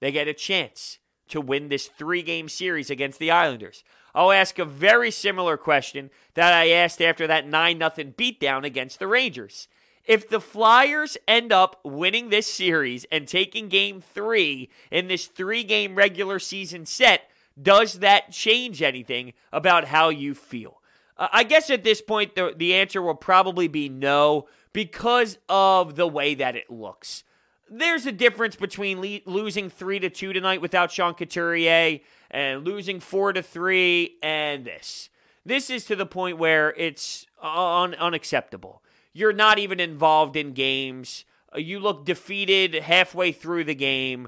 they 0.00 0.12
get 0.12 0.28
a 0.28 0.34
chance 0.34 0.98
to 1.30 1.40
win 1.40 1.68
this 1.68 1.86
three 1.86 2.22
game 2.22 2.48
series 2.48 2.90
against 2.90 3.18
the 3.18 3.30
Islanders. 3.30 3.84
I'll 4.14 4.32
ask 4.32 4.58
a 4.58 4.64
very 4.64 5.10
similar 5.10 5.56
question 5.56 6.10
that 6.34 6.52
I 6.52 6.70
asked 6.70 7.00
after 7.00 7.26
that 7.26 7.46
9 7.46 7.78
0 7.78 7.90
beatdown 8.16 8.64
against 8.64 8.98
the 8.98 9.06
Rangers. 9.06 9.68
If 10.04 10.28
the 10.28 10.40
Flyers 10.40 11.16
end 11.28 11.52
up 11.52 11.80
winning 11.84 12.30
this 12.30 12.52
series 12.52 13.06
and 13.12 13.28
taking 13.28 13.68
game 13.68 14.00
three 14.00 14.68
in 14.90 15.08
this 15.08 15.26
three 15.26 15.62
game 15.62 15.94
regular 15.94 16.38
season 16.38 16.86
set, 16.86 17.30
does 17.60 17.94
that 18.00 18.32
change 18.32 18.82
anything 18.82 19.34
about 19.52 19.84
how 19.86 20.08
you 20.08 20.34
feel? 20.34 20.80
Uh, 21.16 21.28
I 21.32 21.44
guess 21.44 21.70
at 21.70 21.84
this 21.84 22.00
point, 22.00 22.34
the, 22.34 22.54
the 22.56 22.74
answer 22.74 23.02
will 23.02 23.14
probably 23.14 23.68
be 23.68 23.88
no 23.88 24.48
because 24.72 25.38
of 25.48 25.96
the 25.96 26.08
way 26.08 26.34
that 26.34 26.56
it 26.56 26.70
looks. 26.70 27.24
There's 27.72 28.04
a 28.04 28.12
difference 28.12 28.56
between 28.56 29.00
le- 29.00 29.20
losing 29.26 29.70
three 29.70 30.00
to 30.00 30.10
two 30.10 30.32
tonight 30.32 30.60
without 30.60 30.90
Sean 30.90 31.14
Couturier 31.14 32.00
and 32.28 32.64
losing 32.64 32.98
four 32.98 33.32
to 33.32 33.42
three 33.42 34.18
and 34.24 34.64
this. 34.64 35.08
This 35.46 35.70
is 35.70 35.84
to 35.84 35.94
the 35.94 36.04
point 36.04 36.36
where 36.36 36.74
it's 36.76 37.26
un- 37.40 37.94
unacceptable. 37.94 38.82
You're 39.12 39.32
not 39.32 39.60
even 39.60 39.78
involved 39.78 40.34
in 40.34 40.52
games. 40.52 41.24
Uh, 41.54 41.58
you 41.58 41.78
look 41.78 42.04
defeated 42.04 42.74
halfway 42.74 43.30
through 43.30 43.64
the 43.64 43.74
game. 43.76 44.26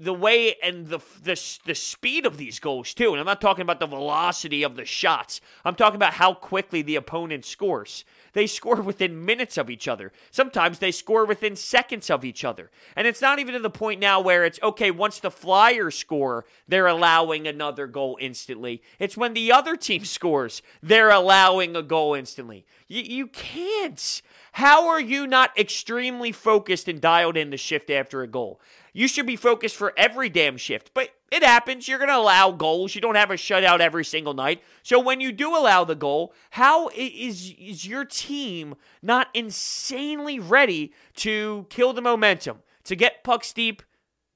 The 0.00 0.14
way 0.14 0.54
and 0.62 0.86
the, 0.86 1.00
the 1.22 1.58
the 1.66 1.74
speed 1.74 2.24
of 2.24 2.38
these 2.38 2.58
goals 2.58 2.94
too, 2.94 3.10
and 3.10 3.20
I'm 3.20 3.26
not 3.26 3.42
talking 3.42 3.62
about 3.62 3.78
the 3.78 3.86
velocity 3.86 4.62
of 4.62 4.74
the 4.74 4.86
shots. 4.86 5.40
I'm 5.66 5.74
talking 5.74 5.96
about 5.96 6.14
how 6.14 6.32
quickly 6.32 6.80
the 6.80 6.96
opponent 6.96 7.44
scores. 7.44 8.04
They 8.36 8.46
score 8.46 8.82
within 8.82 9.24
minutes 9.24 9.56
of 9.56 9.70
each 9.70 9.88
other. 9.88 10.12
Sometimes 10.30 10.78
they 10.78 10.92
score 10.92 11.24
within 11.24 11.56
seconds 11.56 12.10
of 12.10 12.22
each 12.22 12.44
other. 12.44 12.70
And 12.94 13.06
it's 13.06 13.22
not 13.22 13.38
even 13.38 13.54
to 13.54 13.60
the 13.60 13.70
point 13.70 13.98
now 13.98 14.20
where 14.20 14.44
it's 14.44 14.60
okay, 14.62 14.90
once 14.90 15.18
the 15.18 15.30
Flyers 15.30 15.96
score, 15.96 16.44
they're 16.68 16.86
allowing 16.86 17.46
another 17.46 17.86
goal 17.86 18.18
instantly. 18.20 18.82
It's 18.98 19.16
when 19.16 19.32
the 19.32 19.50
other 19.52 19.74
team 19.74 20.04
scores, 20.16 20.60
they're 20.82 21.10
allowing 21.10 21.74
a 21.76 21.82
goal 21.82 22.12
instantly. 22.12 22.66
You, 22.88 23.00
you 23.02 23.26
can't. 23.28 24.20
How 24.52 24.86
are 24.88 25.00
you 25.00 25.26
not 25.26 25.58
extremely 25.58 26.30
focused 26.30 26.88
and 26.88 27.00
dialed 27.00 27.38
in 27.38 27.50
to 27.52 27.56
shift 27.56 27.88
after 27.88 28.20
a 28.20 28.26
goal? 28.26 28.60
You 28.96 29.08
should 29.08 29.26
be 29.26 29.36
focused 29.36 29.76
for 29.76 29.92
every 29.98 30.30
damn 30.30 30.56
shift, 30.56 30.92
but 30.94 31.10
it 31.30 31.42
happens. 31.42 31.86
You're 31.86 31.98
going 31.98 32.08
to 32.08 32.16
allow 32.16 32.50
goals. 32.50 32.94
You 32.94 33.02
don't 33.02 33.14
have 33.14 33.30
a 33.30 33.34
shutout 33.34 33.80
every 33.80 34.06
single 34.06 34.32
night. 34.32 34.62
So 34.82 34.98
when 34.98 35.20
you 35.20 35.32
do 35.32 35.54
allow 35.54 35.84
the 35.84 35.94
goal, 35.94 36.32
how 36.52 36.88
is 36.96 37.52
is 37.58 37.86
your 37.86 38.06
team 38.06 38.74
not 39.02 39.28
insanely 39.34 40.38
ready 40.38 40.94
to 41.16 41.66
kill 41.68 41.92
the 41.92 42.00
momentum, 42.00 42.60
to 42.84 42.96
get 42.96 43.22
pucks 43.22 43.52
deep, 43.52 43.82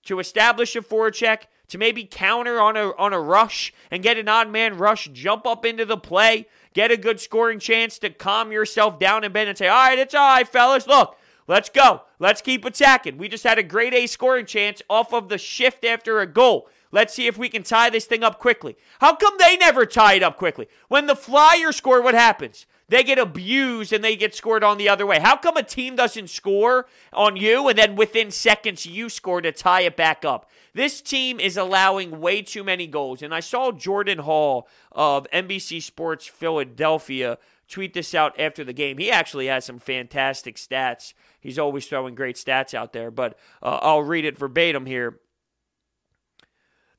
to 0.05 0.19
establish 0.19 0.77
a 0.77 0.83
forecheck, 0.83 1.45
to 1.69 1.79
maybe 1.79 2.05
counter 2.05 2.61
on 2.61 2.77
a 2.77 2.95
on 2.97 3.15
a 3.15 3.21
rush 3.21 3.73
and 3.91 4.03
get 4.03 4.19
an 4.19 4.29
odd 4.29 4.51
man 4.51 4.77
rush, 4.77 5.09
jump 5.15 5.47
up 5.47 5.65
into 5.65 5.87
the 5.87 5.97
play, 5.97 6.47
get 6.75 6.91
a 6.91 6.99
good 6.99 7.19
scoring 7.19 7.61
chance 7.61 7.99
to 8.01 8.11
calm 8.11 8.53
yourself 8.53 8.99
down 8.99 9.25
in 9.25 9.33
bed 9.33 9.49
and 9.49 9.57
say, 9.57 9.69
"All 9.69 9.89
right, 9.89 9.99
it's 9.99 10.15
all 10.15 10.35
right, 10.35 10.47
fellas. 10.47 10.87
Look, 10.87 11.17
Let's 11.51 11.69
go. 11.69 12.03
Let's 12.21 12.41
keep 12.41 12.65
attacking. 12.65 13.19
We 13.19 13.27
just 13.27 13.43
had 13.43 13.59
a 13.59 13.65
great 13.65 13.93
A 13.93 14.07
scoring 14.07 14.47
chance 14.47 14.83
off 14.89 15.13
of 15.13 15.29
the 15.29 15.37
shift 15.37 15.85
after 15.85 16.21
a 16.21 16.27
goal. 16.27 16.69
Let's 16.93 17.13
see 17.13 17.27
if 17.27 17.37
we 17.37 17.49
can 17.49 17.65
tie 17.65 17.91
this 17.91 18.05
thing 18.05 18.23
up 18.23 18.39
quickly. 18.39 18.77
How 19.01 19.17
come 19.17 19.35
they 19.37 19.57
never 19.57 19.85
tie 19.85 20.15
it 20.15 20.23
up 20.23 20.37
quickly? 20.37 20.69
When 20.87 21.07
the 21.07 21.17
Flyers 21.17 21.75
score, 21.75 22.03
what 22.03 22.15
happens? 22.15 22.67
They 22.89 23.03
get 23.03 23.19
abused 23.19 23.93
and 23.93 24.05
they 24.05 24.15
get 24.15 24.33
scored 24.33 24.63
on 24.63 24.79
the 24.79 24.89
other 24.89 25.05
way. 25.05 25.19
How 25.19 25.37
come 25.37 25.57
a 25.57 25.65
team 25.65 25.97
doesn't 25.97 26.31
score 26.31 26.87
on 27.13 27.37
you 27.37 27.67
and 27.67 27.77
then 27.77 27.97
within 27.97 28.31
seconds 28.31 28.87
you 28.87 29.09
score 29.09 29.41
to 29.41 29.51
tie 29.51 29.81
it 29.81 29.97
back 29.97 30.25
up? 30.25 30.49
This 30.73 31.01
team 31.01 31.41
is 31.41 31.57
allowing 31.57 32.21
way 32.21 32.43
too 32.43 32.63
many 32.63 32.87
goals. 32.87 33.23
And 33.23 33.35
I 33.35 33.41
saw 33.41 33.73
Jordan 33.73 34.19
Hall 34.19 34.69
of 34.93 35.27
NBC 35.33 35.83
Sports 35.83 36.29
Philadelphia 36.29 37.39
tweet 37.69 37.95
this 37.95 38.15
out 38.15 38.39
after 38.39 38.65
the 38.65 38.73
game. 38.73 38.99
He 38.99 39.11
actually 39.11 39.47
has 39.47 39.65
some 39.65 39.79
fantastic 39.79 40.57
stats. 40.57 41.13
He's 41.41 41.59
always 41.59 41.87
throwing 41.87 42.15
great 42.15 42.37
stats 42.37 42.75
out 42.75 42.93
there, 42.93 43.11
but 43.11 43.39
uh, 43.63 43.79
I'll 43.83 44.03
read 44.03 44.25
it 44.25 44.39
verbatim 44.39 44.87
here. 44.87 45.21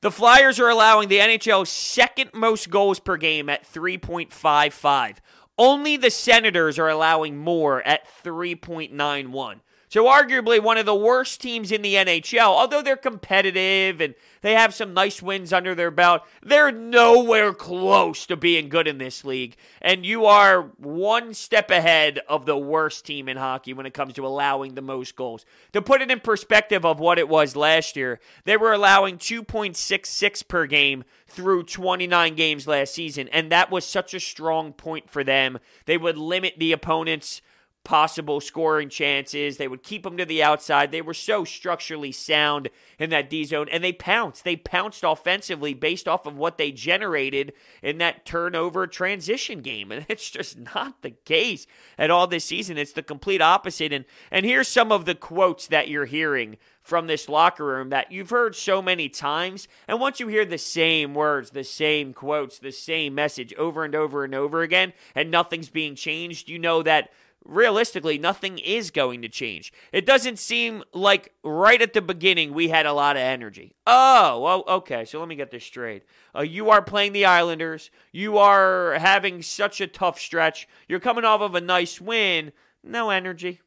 The 0.00 0.10
Flyers 0.10 0.58
are 0.58 0.68
allowing 0.68 1.08
the 1.08 1.18
NHL's 1.18 1.70
second 1.70 2.30
most 2.34 2.70
goals 2.70 2.98
per 2.98 3.16
game 3.16 3.48
at 3.48 3.64
3.55. 3.64 5.18
Only 5.56 5.96
the 5.96 6.10
Senators 6.10 6.76
are 6.76 6.88
allowing 6.88 7.38
more 7.38 7.86
at 7.86 8.06
3.91. 8.24 9.60
So, 9.92 10.06
arguably 10.06 10.58
one 10.58 10.78
of 10.78 10.86
the 10.86 10.94
worst 10.94 11.42
teams 11.42 11.70
in 11.70 11.82
the 11.82 11.96
NHL, 11.96 12.46
although 12.46 12.80
they're 12.80 12.96
competitive 12.96 14.00
and 14.00 14.14
they 14.40 14.54
have 14.54 14.72
some 14.72 14.94
nice 14.94 15.20
wins 15.20 15.52
under 15.52 15.74
their 15.74 15.90
belt, 15.90 16.22
they're 16.42 16.72
nowhere 16.72 17.52
close 17.52 18.24
to 18.24 18.34
being 18.34 18.70
good 18.70 18.88
in 18.88 18.96
this 18.96 19.22
league. 19.22 19.54
And 19.82 20.06
you 20.06 20.24
are 20.24 20.62
one 20.78 21.34
step 21.34 21.70
ahead 21.70 22.20
of 22.26 22.46
the 22.46 22.56
worst 22.56 23.04
team 23.04 23.28
in 23.28 23.36
hockey 23.36 23.74
when 23.74 23.84
it 23.84 23.92
comes 23.92 24.14
to 24.14 24.26
allowing 24.26 24.76
the 24.76 24.80
most 24.80 25.14
goals. 25.14 25.44
To 25.74 25.82
put 25.82 26.00
it 26.00 26.10
in 26.10 26.20
perspective 26.20 26.86
of 26.86 26.98
what 26.98 27.18
it 27.18 27.28
was 27.28 27.54
last 27.54 27.94
year, 27.94 28.18
they 28.44 28.56
were 28.56 28.72
allowing 28.72 29.18
2.66 29.18 30.48
per 30.48 30.64
game 30.64 31.04
through 31.26 31.64
29 31.64 32.34
games 32.34 32.66
last 32.66 32.94
season. 32.94 33.28
And 33.28 33.52
that 33.52 33.70
was 33.70 33.84
such 33.84 34.14
a 34.14 34.20
strong 34.20 34.72
point 34.72 35.10
for 35.10 35.22
them. 35.22 35.58
They 35.84 35.98
would 35.98 36.16
limit 36.16 36.54
the 36.56 36.72
opponent's 36.72 37.42
possible 37.84 38.40
scoring 38.40 38.88
chances. 38.88 39.56
They 39.56 39.68
would 39.68 39.82
keep 39.82 40.04
them 40.04 40.16
to 40.16 40.24
the 40.24 40.42
outside. 40.42 40.92
They 40.92 41.02
were 41.02 41.14
so 41.14 41.44
structurally 41.44 42.12
sound 42.12 42.68
in 42.98 43.10
that 43.10 43.28
D 43.28 43.44
zone, 43.44 43.68
and 43.70 43.82
they 43.82 43.92
pounced. 43.92 44.44
They 44.44 44.56
pounced 44.56 45.02
offensively 45.04 45.74
based 45.74 46.06
off 46.06 46.26
of 46.26 46.36
what 46.36 46.58
they 46.58 46.70
generated 46.70 47.52
in 47.82 47.98
that 47.98 48.24
turnover 48.24 48.86
transition 48.86 49.60
game, 49.60 49.90
and 49.90 50.06
it's 50.08 50.30
just 50.30 50.58
not 50.58 51.02
the 51.02 51.10
case 51.10 51.66
at 51.98 52.10
all 52.10 52.26
this 52.26 52.44
season. 52.44 52.78
It's 52.78 52.92
the 52.92 53.02
complete 53.02 53.40
opposite. 53.40 53.92
And 53.92 54.04
and 54.30 54.46
here's 54.46 54.68
some 54.68 54.92
of 54.92 55.04
the 55.04 55.14
quotes 55.14 55.66
that 55.66 55.88
you're 55.88 56.06
hearing 56.06 56.56
from 56.82 57.06
this 57.06 57.28
locker 57.28 57.64
room 57.64 57.90
that 57.90 58.10
you've 58.10 58.30
heard 58.30 58.56
so 58.56 58.82
many 58.82 59.08
times. 59.08 59.68
And 59.86 60.00
once 60.00 60.18
you 60.20 60.26
hear 60.28 60.44
the 60.44 60.58
same 60.58 61.14
words, 61.14 61.50
the 61.50 61.64
same 61.64 62.12
quotes, 62.12 62.58
the 62.58 62.72
same 62.72 63.14
message 63.14 63.54
over 63.54 63.84
and 63.84 63.94
over 63.94 64.24
and 64.24 64.34
over 64.34 64.62
again, 64.62 64.92
and 65.14 65.30
nothing's 65.30 65.68
being 65.68 65.94
changed, 65.94 66.48
you 66.48 66.58
know 66.58 66.82
that 66.82 67.10
realistically, 67.44 68.18
nothing 68.18 68.58
is 68.58 68.90
going 68.90 69.22
to 69.22 69.28
change. 69.28 69.72
It 69.92 70.06
doesn't 70.06 70.38
seem 70.38 70.82
like 70.92 71.32
right 71.42 71.80
at 71.80 71.92
the 71.92 72.02
beginning 72.02 72.52
we 72.52 72.68
had 72.68 72.86
a 72.86 72.92
lot 72.92 73.16
of 73.16 73.22
energy. 73.22 73.74
Oh, 73.86 74.40
well, 74.40 74.64
okay. 74.68 75.04
So 75.04 75.18
let 75.18 75.28
me 75.28 75.36
get 75.36 75.50
this 75.50 75.64
straight. 75.64 76.04
Uh, 76.34 76.42
you 76.42 76.70
are 76.70 76.82
playing 76.82 77.12
the 77.12 77.26
Islanders. 77.26 77.90
You 78.12 78.38
are 78.38 78.94
having 78.98 79.42
such 79.42 79.80
a 79.80 79.86
tough 79.86 80.18
stretch. 80.18 80.68
You're 80.88 81.00
coming 81.00 81.24
off 81.24 81.40
of 81.40 81.54
a 81.54 81.60
nice 81.60 82.00
win. 82.00 82.52
No 82.82 83.10
energy. 83.10 83.60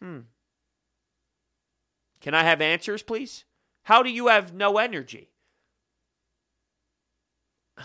Hmm. 0.00 0.20
Can 2.20 2.34
I 2.34 2.42
have 2.42 2.60
answers, 2.60 3.02
please? 3.02 3.44
How 3.84 4.02
do 4.02 4.10
you 4.10 4.28
have 4.28 4.54
no 4.54 4.78
energy? 4.78 5.30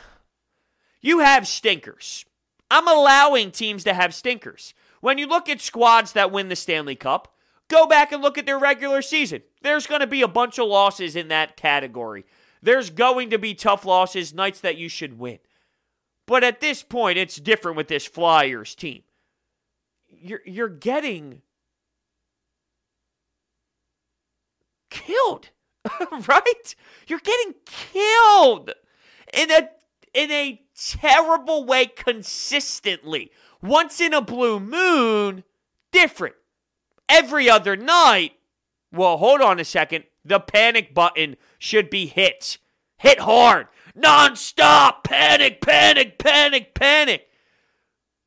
You 1.04 1.18
have 1.18 1.48
stinkers. 1.48 2.26
I'm 2.70 2.88
allowing 2.88 3.50
teams 3.50 3.84
to 3.86 3.94
have 3.96 4.14
stinkers. 4.14 4.76
When 5.02 5.18
you 5.18 5.28
look 5.28 5.50
at 5.50 5.62
squads 5.62 6.14
that 6.14 6.32
win 6.32 6.50
the 6.50 6.56
Stanley 6.56 6.96
Cup, 6.96 7.36
go 7.68 7.86
back 7.86 8.12
and 8.12 8.22
look 8.22 8.38
at 8.38 8.46
their 8.46 8.60
regular 8.60 9.02
season. 9.02 9.42
There's 9.62 9.88
going 9.88 10.02
to 10.02 10.08
be 10.08 10.22
a 10.22 10.28
bunch 10.28 10.58
of 10.60 10.68
losses 10.68 11.16
in 11.16 11.28
that 11.28 11.58
category. 11.58 12.26
There's 12.62 12.90
going 12.90 13.32
to 13.32 13.40
be 13.40 13.54
tough 13.56 13.86
losses, 13.86 14.34
nights 14.34 14.62
that 14.62 14.78
you 14.78 14.88
should 14.88 15.20
win. 15.20 15.40
But 16.28 16.44
at 16.44 16.62
this 16.62 16.84
point, 16.84 17.18
it's 17.18 17.36
different 17.38 17.78
with 17.78 17.88
this 17.88 18.06
Flyers 18.06 18.76
team. 18.76 19.02
You're, 20.10 20.42
you're 20.46 20.70
getting 20.70 21.42
killed, 24.92 25.50
right? 26.28 26.76
You're 27.08 27.20
getting 27.20 27.56
killed 27.66 28.72
in 29.34 29.50
a 29.50 29.70
in 30.14 30.30
a 30.30 30.62
terrible 30.76 31.66
way 31.66 31.86
consistently. 31.86 33.32
Once 33.62 34.02
in 34.02 34.14
a 34.14 34.22
blue 34.22 34.60
moon, 34.60 35.44
different. 35.92 36.36
Every 37.08 37.50
other 37.50 37.76
night, 37.76 38.34
well, 38.92 39.18
hold 39.18 39.42
on 39.42 39.60
a 39.60 39.66
second. 39.66 40.06
The 40.24 40.40
panic 40.40 40.94
button 40.94 41.38
should 41.60 41.90
be 41.90 42.06
hit. 42.06 42.58
Hit 42.98 43.20
hard. 43.20 43.68
Non-stop. 43.96 45.04
Panic, 45.04 45.62
panic, 45.62 46.18
panic, 46.18 46.74
panic. 46.74 47.28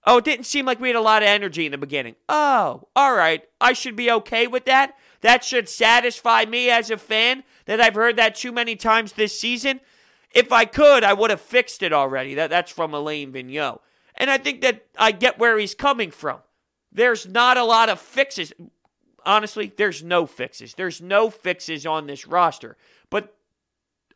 Oh, 0.07 0.19
it 0.19 0.25
didn't 0.25 0.45
seem 0.45 0.67
like 0.67 0.81
we 0.81 0.89
had 0.89 0.97
a 0.97 1.01
lot 1.01 1.23
of 1.23 1.29
energy 1.29 1.65
in 1.65 1.73
the 1.73 1.79
beginning. 1.79 2.15
Oh, 2.29 2.89
all 2.95 3.15
right. 3.15 3.43
I 3.61 3.73
should 3.73 3.97
be 3.97 4.11
okay 4.11 4.47
with 4.47 4.67
that. 4.67 4.95
That 5.23 5.43
should 5.43 5.69
satisfy 5.69 6.45
me 6.45 6.69
as 6.69 6.91
a 6.91 6.99
fan 6.99 7.45
that 7.65 7.81
I've 7.81 7.95
heard 7.95 8.17
that 8.17 8.35
too 8.35 8.53
many 8.53 8.77
times 8.77 9.13
this 9.13 9.39
season. 9.41 9.81
If 10.31 10.53
I 10.53 10.67
could, 10.67 11.05
I 11.05 11.15
would 11.15 11.31
have 11.31 11.41
fixed 11.41 11.83
it 11.83 11.93
already. 11.93 12.35
That, 12.35 12.51
that's 12.51 12.71
from 12.71 12.93
Alain 12.93 13.33
Vigneault. 13.33 13.79
And 14.17 14.31
I 14.31 14.39
think 14.39 14.61
that 14.63 14.87
I 14.99 15.13
get 15.13 15.39
where 15.39 15.59
he's 15.59 15.75
coming 15.75 16.11
from. 16.11 16.41
There's 16.93 17.27
not 17.27 17.57
a 17.57 17.65
lot 17.65 17.89
of 17.89 17.99
fixes. 18.01 18.53
Honestly, 19.27 19.73
there's 19.77 20.03
no 20.03 20.27
fixes. 20.27 20.75
There's 20.75 21.03
no 21.03 21.31
fixes 21.31 21.85
on 21.85 22.07
this 22.07 22.27
roster. 22.27 22.77
But 23.11 23.37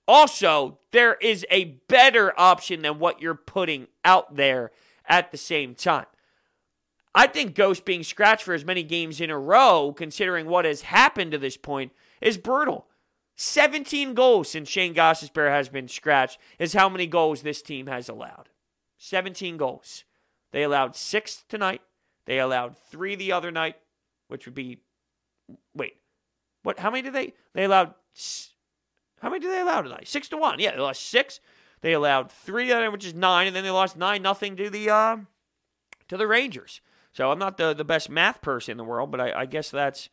also, 0.07 0.79
there 0.93 1.15
is 1.15 1.45
a 1.51 1.77
better 1.89 2.39
option 2.39 2.83
than 2.83 2.99
what 2.99 3.21
you're 3.21 3.35
putting 3.35 3.89
out 4.05 4.37
there 4.37 4.71
at 5.07 5.33
the 5.33 5.37
same 5.37 5.75
time. 5.75 6.07
I 7.15 7.27
think 7.27 7.55
Ghost 7.55 7.85
being 7.85 8.05
scratched 8.05 8.45
for 8.45 8.55
as 8.55 8.65
many 8.65 8.85
games 8.85 9.21
in 9.21 9.31
a 9.31 9.39
row, 9.39 9.93
considering 9.97 10.47
what 10.47 10.65
has 10.65 10.83
happened 10.83 11.33
to 11.33 11.39
this 11.39 11.57
point, 11.57 11.93
is 12.21 12.39
brutal. 12.39 12.87
17 13.37 14.15
goals 14.15 14.51
since 14.51 14.69
Shane 14.69 14.95
Gostisbehere 14.95 15.51
has 15.51 15.69
been 15.69 15.89
scratched 15.89 16.39
is 16.59 16.75
how 16.75 16.89
many 16.89 17.07
goals 17.07 17.43
this 17.43 17.63
team 17.63 17.87
has 17.87 18.09
allowed. 18.09 18.49
17 18.99 19.57
goals. 19.57 20.05
They 20.53 20.63
allowed 20.63 20.97
six 20.97 21.45
tonight. 21.49 21.81
They 22.27 22.39
allowed 22.39 22.77
three 22.77 23.15
the 23.15 23.33
other 23.33 23.51
night, 23.51 23.77
which 24.29 24.45
would 24.45 24.55
be 24.55 24.81
wait, 25.75 25.95
what? 26.63 26.79
How 26.79 26.91
many 26.91 27.03
did 27.03 27.15
they? 27.15 27.33
They 27.55 27.65
allowed. 27.65 27.95
How 29.21 29.31
many 29.31 29.41
did 29.41 29.51
they 29.51 29.61
allow 29.61 29.83
tonight? 29.83 30.07
Six 30.09 30.29
to 30.29 30.37
one. 30.37 30.61
Yeah, 30.61 30.73
they 30.73 30.79
lost 30.79 31.09
six. 31.09 31.41
They 31.81 31.93
allowed 31.93 32.31
three, 32.31 32.73
which 32.89 33.07
is 33.07 33.15
nine, 33.15 33.47
and 33.47 33.55
then 33.55 33.65
they 33.65 33.71
lost 33.71 33.97
nine 33.97 34.21
nothing 34.21 34.57
to 34.57 34.69
the 34.69 34.91
uh, 34.91 35.17
to 36.09 36.17
the 36.17 36.27
Rangers. 36.27 36.81
So 37.13 37.31
I'm 37.31 37.39
not 37.39 37.57
the 37.57 37.73
the 37.73 37.85
best 37.85 38.11
math 38.11 38.43
person 38.43 38.73
in 38.73 38.79
the 38.79 38.85
world, 38.85 39.11
but 39.11 39.21
I, 39.21 39.41
I 39.41 39.47
guess 39.47 39.71
that's 39.71 40.09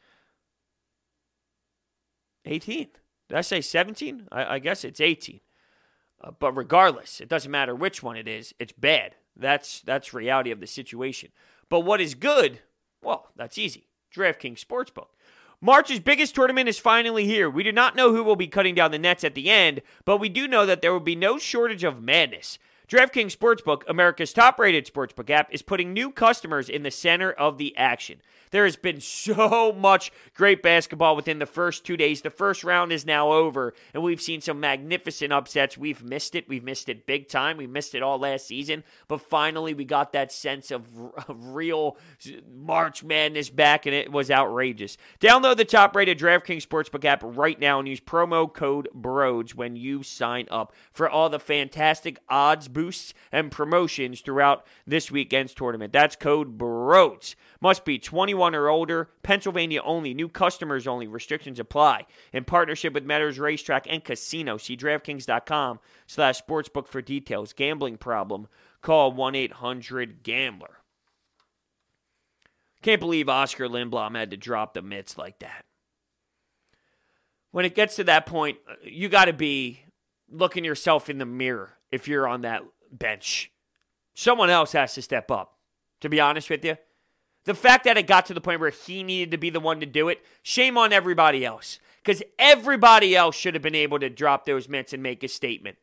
18. 2.45 2.87
Did 3.29 3.37
I 3.37 3.41
say 3.41 3.59
17? 3.61 4.27
I, 4.31 4.55
I 4.55 4.59
guess 4.59 4.83
it's 4.83 5.01
18. 5.01 5.39
Uh, 6.21 6.31
but 6.31 6.53
regardless, 6.53 7.19
it 7.19 7.29
doesn't 7.29 7.51
matter 7.51 7.75
which 7.75 8.01
one 8.01 8.17
it 8.17 8.27
is. 8.27 8.53
It's 8.59 8.71
bad. 8.71 9.15
That's 9.35 9.81
that's 9.81 10.13
reality 10.13 10.51
of 10.51 10.59
the 10.59 10.67
situation. 10.67 11.29
But 11.69 11.81
what 11.81 12.01
is 12.01 12.15
good? 12.15 12.59
Well, 13.01 13.27
that's 13.35 13.57
easy. 13.57 13.87
DraftKings 14.15 14.63
Sportsbook. 14.63 15.07
March's 15.61 15.99
biggest 15.99 16.35
tournament 16.35 16.69
is 16.69 16.79
finally 16.79 17.25
here. 17.25 17.49
We 17.49 17.63
do 17.63 17.71
not 17.71 17.95
know 17.95 18.13
who 18.13 18.23
will 18.23 18.35
be 18.35 18.47
cutting 18.47 18.75
down 18.75 18.91
the 18.91 18.99
nets 18.99 19.23
at 19.23 19.35
the 19.35 19.49
end, 19.49 19.81
but 20.03 20.17
we 20.17 20.29
do 20.29 20.47
know 20.47 20.65
that 20.65 20.81
there 20.81 20.93
will 20.93 20.99
be 20.99 21.15
no 21.15 21.37
shortage 21.37 21.83
of 21.83 22.03
madness. 22.03 22.59
DraftKings 22.87 23.35
Sportsbook, 23.35 23.81
America's 23.87 24.31
top 24.31 24.59
rated 24.59 24.85
sportsbook 24.85 25.29
app, 25.31 25.51
is 25.51 25.63
putting 25.63 25.91
new 25.91 26.11
customers 26.11 26.69
in 26.69 26.83
the 26.83 26.91
center 26.91 27.31
of 27.31 27.57
the 27.57 27.75
action. 27.75 28.19
There 28.51 28.63
has 28.65 28.75
been 28.75 29.01
so 29.01 29.73
much 29.73 30.11
great 30.35 30.61
basketball 30.61 31.15
within 31.15 31.39
the 31.39 31.45
first 31.45 31.83
two 31.83 31.97
days. 31.97 32.21
The 32.21 32.29
first 32.29 32.63
round 32.63 32.91
is 32.91 33.05
now 33.05 33.31
over, 33.31 33.73
and 33.93 34.03
we've 34.03 34.21
seen 34.21 34.39
some 34.39 34.59
magnificent 34.59 35.33
upsets. 35.33 35.77
We've 35.77 36.03
missed 36.03 36.35
it. 36.35 36.47
We've 36.47 36.63
missed 36.63 36.87
it 36.87 37.07
big 37.07 37.27
time. 37.27 37.57
We 37.57 37.67
missed 37.67 37.95
it 37.95 38.03
all 38.03 38.19
last 38.19 38.47
season, 38.47 38.83
but 39.07 39.21
finally 39.21 39.73
we 39.73 39.83
got 39.83 40.13
that 40.13 40.31
sense 40.31 40.71
of, 40.71 40.85
real 41.27 41.97
March 42.49 43.03
madness 43.03 43.49
back, 43.49 43.85
and 43.85 43.95
it 43.95 44.11
was 44.11 44.29
outrageous. 44.29 44.97
Download 45.19 45.57
the 45.57 45.65
top 45.65 45.95
rated 45.95 46.19
DraftKings 46.19 46.65
Sportsbook 46.65 47.05
app 47.05 47.21
right 47.23 47.59
now 47.59 47.79
and 47.79 47.87
use 47.87 47.99
promo 47.99 48.51
code 48.51 48.87
BROADS 48.93 49.55
when 49.55 49.75
you 49.75 50.03
sign 50.03 50.47
up 50.51 50.73
for 50.91 51.09
all 51.09 51.29
the 51.29 51.39
fantastic 51.39 52.19
odds 52.29 52.67
boosts 52.75 53.13
and 53.31 53.51
promotions 53.51 54.21
throughout 54.21 54.67
this 54.85 55.09
weekend's 55.09 55.55
tournament. 55.55 55.93
That's 55.93 56.15
code 56.15 56.59
BROADS. 56.59 57.35
Must 57.61 57.83
be 57.85 57.97
21 57.97 58.53
or 58.53 58.67
older. 58.69 59.09
Pennsylvania 59.23 59.81
only. 59.81 60.13
New 60.13 60.29
customers 60.29 60.85
only. 60.85 61.07
Restrictions 61.07 61.59
apply. 61.59 62.05
In 62.33 62.43
partnership 62.43 62.93
with 62.93 63.05
Meadows 63.05 63.39
Racetrack 63.39 63.87
and 63.89 64.03
Casino. 64.03 64.57
See 64.57 64.77
DraftKings.com 64.77 65.79
slash 66.05 66.41
sportsbook 66.41 66.87
for 66.87 67.01
details. 67.01 67.53
Gambling 67.53 67.97
problem? 67.97 68.47
Call 68.81 69.13
1-800-GAMBLER. 69.13 70.77
Can't 72.83 72.99
believe 72.99 73.29
Oscar 73.29 73.67
Lindblom 73.67 74.15
had 74.15 74.29
to 74.29 74.37
drop 74.37 74.75
the 74.75 74.83
mitts 74.83 75.17
like 75.17 75.39
that. 75.39 75.65
When 77.51 77.65
it 77.65 77.73
gets 77.73 77.95
to 77.95 78.03
that 78.03 78.25
point, 78.25 78.57
uh, 78.69 78.73
you 78.83 79.07
got 79.07 79.25
to 79.25 79.33
be 79.33 79.79
looking 80.29 80.65
yourself 80.65 81.09
in 81.09 81.17
the 81.17 81.25
mirror 81.25 81.77
if 81.95 82.07
you're 82.07 82.27
on 82.27 82.41
that 82.41 82.63
bench. 82.91 83.51
Someone 84.13 84.49
else 84.49 84.73
has 84.73 84.93
to 84.93 85.01
step 85.01 85.31
up, 85.31 85.57
to 86.01 86.09
be 86.09 86.19
honest 86.19 86.49
with 86.49 86.63
you. 86.63 86.77
The 87.45 87.53
fact 87.53 87.85
that 87.85 87.97
it 87.97 88.07
got 88.07 88.25
to 88.27 88.33
the 88.33 88.41
point 88.41 88.59
where 88.59 88.69
he 88.69 89.03
needed 89.03 89.31
to 89.31 89.37
be 89.37 89.49
the 89.49 89.59
one 89.59 89.79
to 89.79 89.85
do 89.85 90.09
it, 90.09 90.23
shame 90.41 90.77
on 90.77 90.93
everybody 90.93 91.45
else. 91.45 91.79
Because 92.03 92.21
everybody 92.37 93.15
else 93.15 93.35
should 93.35 93.55
have 93.55 93.63
been 93.63 93.75
able 93.75 93.99
to 93.99 94.09
drop 94.09 94.45
those 94.45 94.69
mitts 94.69 94.93
and 94.93 95.01
make 95.01 95.23
a 95.23 95.27
statement. 95.27 95.77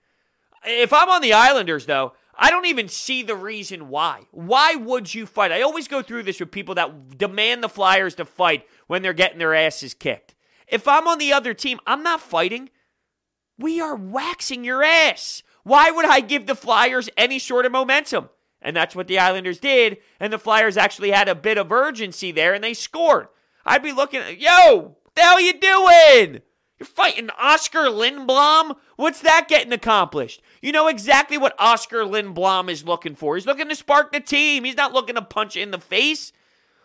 If 0.64 0.92
I'm 0.92 1.10
on 1.10 1.22
the 1.22 1.32
Islanders, 1.32 1.86
though, 1.86 2.12
I 2.34 2.50
don't 2.50 2.66
even 2.66 2.88
see 2.88 3.22
the 3.22 3.36
reason 3.36 3.88
why. 3.88 4.26
Why 4.30 4.74
would 4.74 5.14
you 5.14 5.26
fight? 5.26 5.52
I 5.52 5.62
always 5.62 5.88
go 5.88 6.02
through 6.02 6.22
this 6.22 6.40
with 6.40 6.50
people 6.50 6.74
that 6.76 7.18
demand 7.18 7.62
the 7.62 7.68
Flyers 7.68 8.14
to 8.16 8.24
fight 8.24 8.66
when 8.86 9.02
they're 9.02 9.12
getting 9.12 9.38
their 9.38 9.54
asses 9.54 9.94
kicked. 9.94 10.34
If 10.66 10.88
I'm 10.88 11.06
on 11.06 11.18
the 11.18 11.32
other 11.32 11.54
team, 11.54 11.78
I'm 11.86 12.02
not 12.02 12.20
fighting. 12.20 12.70
We 13.58 13.80
are 13.80 13.94
waxing 13.94 14.64
your 14.64 14.82
ass. 14.82 15.42
Why 15.62 15.90
would 15.90 16.06
I 16.06 16.20
give 16.20 16.46
the 16.46 16.54
Flyers 16.54 17.08
any 17.16 17.38
sort 17.38 17.66
of 17.66 17.72
momentum? 17.72 18.28
And 18.60 18.76
that's 18.76 18.94
what 18.94 19.08
the 19.08 19.18
Islanders 19.18 19.58
did. 19.58 19.98
And 20.20 20.32
the 20.32 20.38
Flyers 20.38 20.76
actually 20.76 21.10
had 21.10 21.28
a 21.28 21.34
bit 21.34 21.58
of 21.58 21.72
urgency 21.72 22.32
there 22.32 22.54
and 22.54 22.62
they 22.62 22.74
scored. 22.74 23.28
I'd 23.64 23.82
be 23.82 23.92
looking 23.92 24.20
at, 24.20 24.40
yo, 24.40 24.96
what 25.02 25.14
the 25.14 25.22
hell 25.22 25.40
you 25.40 25.52
doing? 25.52 26.42
You're 26.78 26.86
fighting 26.86 27.30
Oscar 27.38 27.82
Lindblom? 27.82 28.76
What's 28.96 29.20
that 29.20 29.46
getting 29.48 29.72
accomplished? 29.72 30.42
You 30.60 30.72
know 30.72 30.88
exactly 30.88 31.38
what 31.38 31.54
Oscar 31.58 32.04
Lindblom 32.04 32.68
is 32.68 32.84
looking 32.84 33.14
for. 33.14 33.36
He's 33.36 33.46
looking 33.46 33.68
to 33.68 33.76
spark 33.76 34.12
the 34.12 34.20
team. 34.20 34.64
He's 34.64 34.76
not 34.76 34.92
looking 34.92 35.14
to 35.14 35.22
punch 35.22 35.56
in 35.56 35.70
the 35.70 35.78
face. 35.78 36.32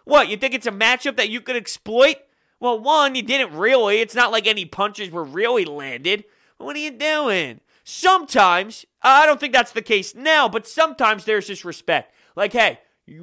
What, 0.04 0.30
you 0.30 0.38
think 0.38 0.54
it's 0.54 0.68
a 0.68 0.72
matchup 0.72 1.18
that 1.18 1.30
you 1.30 1.42
could 1.42 1.56
exploit? 1.56 2.18
Well, 2.60 2.80
one, 2.80 3.16
you 3.16 3.22
didn't 3.24 3.58
really. 3.58 4.00
It's 4.00 4.16
not 4.16 4.32
like 4.32 4.48
any 4.48 4.66
punches 4.66 5.10
were 5.10 5.24
really 5.24 5.66
landed. 5.66 6.24
What 6.58 6.76
are 6.76 6.80
you 6.80 6.92
doing? 6.92 7.60
Sometimes, 7.90 8.86
I 9.02 9.26
don't 9.26 9.40
think 9.40 9.54
that's 9.54 9.72
the 9.72 9.82
case 9.82 10.14
now, 10.14 10.50
but 10.50 10.68
sometimes 10.68 11.24
there's 11.24 11.48
this 11.48 11.64
respect. 11.64 12.14
Like, 12.36 12.52
hey, 12.52 12.82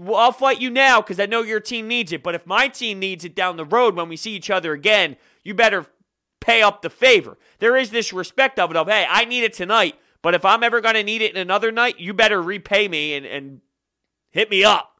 I'll 0.09 0.33
fight 0.33 0.59
you 0.59 0.71
now 0.71 1.03
because 1.03 1.21
I 1.21 1.27
know 1.27 1.43
your 1.43 1.61
team 1.61 1.87
needs 1.87 2.13
it. 2.13 2.23
But 2.23 2.35
if 2.35 2.47
my 2.47 2.69
team 2.69 2.99
needs 2.99 3.27
it 3.27 3.35
down 3.35 3.59
the 3.59 3.67
road 3.67 3.95
when 3.95 4.09
we 4.09 4.17
see 4.17 4.35
each 4.35 4.49
other 4.49 4.73
again, 4.73 5.17
you 5.43 5.53
better 5.53 5.85
pay 6.41 6.63
up 6.63 6.81
the 6.81 6.89
favor. 6.89 7.37
There 7.59 7.77
is 7.77 7.91
this 7.91 8.11
respect 8.11 8.59
of 8.59 8.71
it 8.71 8.77
of, 8.79 8.89
hey, 8.89 9.07
I 9.07 9.27
need 9.27 9.45
it 9.45 9.53
tonight, 9.53 9.97
but 10.23 10.35
if 10.35 10.47
I'm 10.47 10.63
ever 10.63 10.81
going 10.81 10.95
to 10.95 11.03
need 11.03 11.21
it 11.21 11.35
in 11.35 11.41
another 11.43 11.71
night, 11.71 12.01
you 12.01 12.15
better 12.15 12.41
repay 12.41 12.89
me 12.89 13.13
and, 13.13 13.27
and 13.27 13.61
hit 14.31 14.49
me 14.49 14.65
up. 14.65 14.99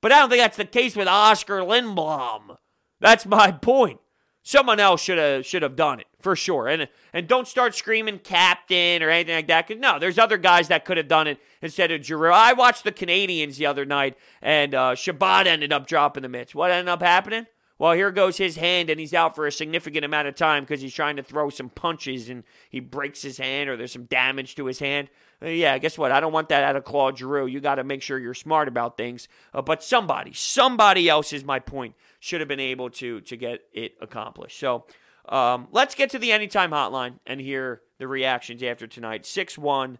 But 0.00 0.10
I 0.10 0.20
don't 0.20 0.30
think 0.30 0.40
that's 0.40 0.56
the 0.56 0.64
case 0.64 0.96
with 0.96 1.06
Oscar 1.06 1.58
Lindblom. 1.58 2.56
That's 2.98 3.26
my 3.26 3.52
point. 3.52 4.00
Someone 4.46 4.78
else 4.78 5.00
should 5.00 5.16
have 5.16 5.46
should 5.46 5.62
have 5.62 5.74
done 5.74 6.00
it 6.00 6.06
for 6.20 6.36
sure. 6.36 6.68
And 6.68 6.86
and 7.14 7.26
don't 7.26 7.48
start 7.48 7.74
screaming 7.74 8.18
captain 8.18 9.02
or 9.02 9.08
anything 9.08 9.34
like 9.34 9.48
that. 9.48 9.66
Cause 9.66 9.78
no, 9.78 9.98
there's 9.98 10.18
other 10.18 10.36
guys 10.36 10.68
that 10.68 10.84
could 10.84 10.98
have 10.98 11.08
done 11.08 11.26
it 11.26 11.38
instead 11.62 11.90
of 11.90 12.04
Giroux. 12.04 12.30
I 12.30 12.52
watched 12.52 12.84
the 12.84 12.92
Canadiens 12.92 13.56
the 13.56 13.64
other 13.64 13.86
night, 13.86 14.18
and 14.42 14.74
uh, 14.74 14.94
Chabot 14.94 15.46
ended 15.46 15.72
up 15.72 15.86
dropping 15.86 16.22
the 16.22 16.28
mitts. 16.28 16.54
What 16.54 16.70
ended 16.70 16.90
up 16.90 17.00
happening? 17.00 17.46
Well, 17.76 17.92
here 17.92 18.12
goes 18.12 18.36
his 18.36 18.56
hand, 18.56 18.88
and 18.88 19.00
he's 19.00 19.14
out 19.14 19.34
for 19.34 19.46
a 19.46 19.52
significant 19.52 20.04
amount 20.04 20.28
of 20.28 20.36
time 20.36 20.62
because 20.62 20.80
he's 20.80 20.94
trying 20.94 21.16
to 21.16 21.24
throw 21.24 21.50
some 21.50 21.68
punches, 21.68 22.28
and 22.28 22.44
he 22.70 22.78
breaks 22.78 23.22
his 23.22 23.38
hand, 23.38 23.68
or 23.68 23.76
there's 23.76 23.92
some 23.92 24.04
damage 24.04 24.54
to 24.54 24.66
his 24.66 24.78
hand. 24.78 25.10
Uh, 25.42 25.48
yeah, 25.48 25.76
guess 25.78 25.98
what? 25.98 26.12
I 26.12 26.20
don't 26.20 26.32
want 26.32 26.50
that 26.50 26.62
out 26.62 26.76
of 26.76 26.84
Claude 26.84 27.18
Giroux. 27.18 27.46
You 27.46 27.60
got 27.60 27.76
to 27.76 27.84
make 27.84 28.00
sure 28.00 28.18
you're 28.18 28.32
smart 28.32 28.68
about 28.68 28.96
things. 28.96 29.26
Uh, 29.52 29.60
but 29.60 29.82
somebody, 29.82 30.32
somebody 30.32 31.08
else 31.08 31.32
is 31.32 31.44
my 31.44 31.58
point 31.58 31.94
should 32.20 32.40
have 32.40 32.48
been 32.48 32.60
able 32.60 32.90
to 32.90 33.20
to 33.22 33.36
get 33.36 33.62
it 33.72 33.94
accomplished. 34.00 34.58
So 34.58 34.86
um, 35.28 35.68
let's 35.72 35.94
get 35.94 36.10
to 36.10 36.18
the 36.18 36.32
anytime 36.32 36.70
hotline 36.70 37.18
and 37.26 37.40
hear 37.40 37.82
the 37.98 38.06
reactions 38.06 38.62
after 38.62 38.86
tonight. 38.86 39.26
Six 39.26 39.58
one. 39.58 39.98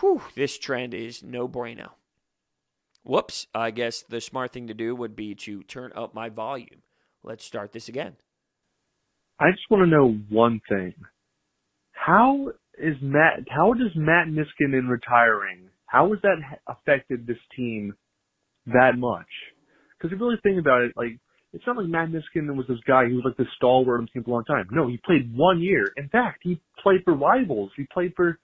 Whew, 0.00 0.22
this 0.34 0.58
trend 0.58 0.94
is 0.94 1.22
no 1.22 1.46
bueno. 1.46 1.92
Whoops. 3.04 3.46
I 3.54 3.70
guess 3.70 4.02
the 4.02 4.20
smart 4.20 4.52
thing 4.52 4.68
to 4.68 4.74
do 4.74 4.94
would 4.94 5.14
be 5.14 5.34
to 5.34 5.62
turn 5.64 5.92
up 5.94 6.14
my 6.14 6.30
volume. 6.30 6.81
Let's 7.24 7.44
start 7.44 7.72
this 7.72 7.88
again. 7.88 8.16
I 9.38 9.50
just 9.50 9.70
want 9.70 9.82
to 9.82 9.86
know 9.86 10.18
one 10.28 10.60
thing. 10.68 10.94
How 11.92 12.48
is 12.78 12.96
Matt? 13.00 13.46
How 13.48 13.72
does 13.74 13.92
Matt 13.94 14.26
Niskanen 14.26 14.78
in 14.78 14.88
retiring? 14.88 15.68
How 15.86 16.08
has 16.10 16.18
that 16.22 16.36
affected 16.66 17.26
this 17.26 17.38
team 17.56 17.94
that 18.66 18.92
much? 18.96 19.26
Because 19.96 20.12
if 20.12 20.18
you 20.18 20.26
really 20.26 20.40
think 20.42 20.58
about 20.58 20.82
it, 20.82 20.92
like 20.96 21.18
it's 21.52 21.64
not 21.66 21.76
like 21.76 21.86
Matt 21.86 22.08
Niskanen 22.08 22.56
was 22.56 22.66
this 22.68 22.80
guy 22.86 23.04
who 23.06 23.16
was 23.16 23.24
like 23.24 23.36
the 23.36 23.46
stalwart 23.56 24.00
on 24.00 24.06
the 24.06 24.10
team 24.10 24.24
for 24.24 24.30
a 24.30 24.34
long 24.34 24.44
time. 24.44 24.66
No, 24.72 24.88
he 24.88 24.98
played 25.04 25.32
one 25.36 25.60
year. 25.60 25.92
In 25.96 26.08
fact, 26.08 26.40
he 26.42 26.60
played 26.82 27.02
for 27.04 27.14
rivals. 27.14 27.70
He 27.76 27.86
played 27.92 28.14
for 28.16 28.38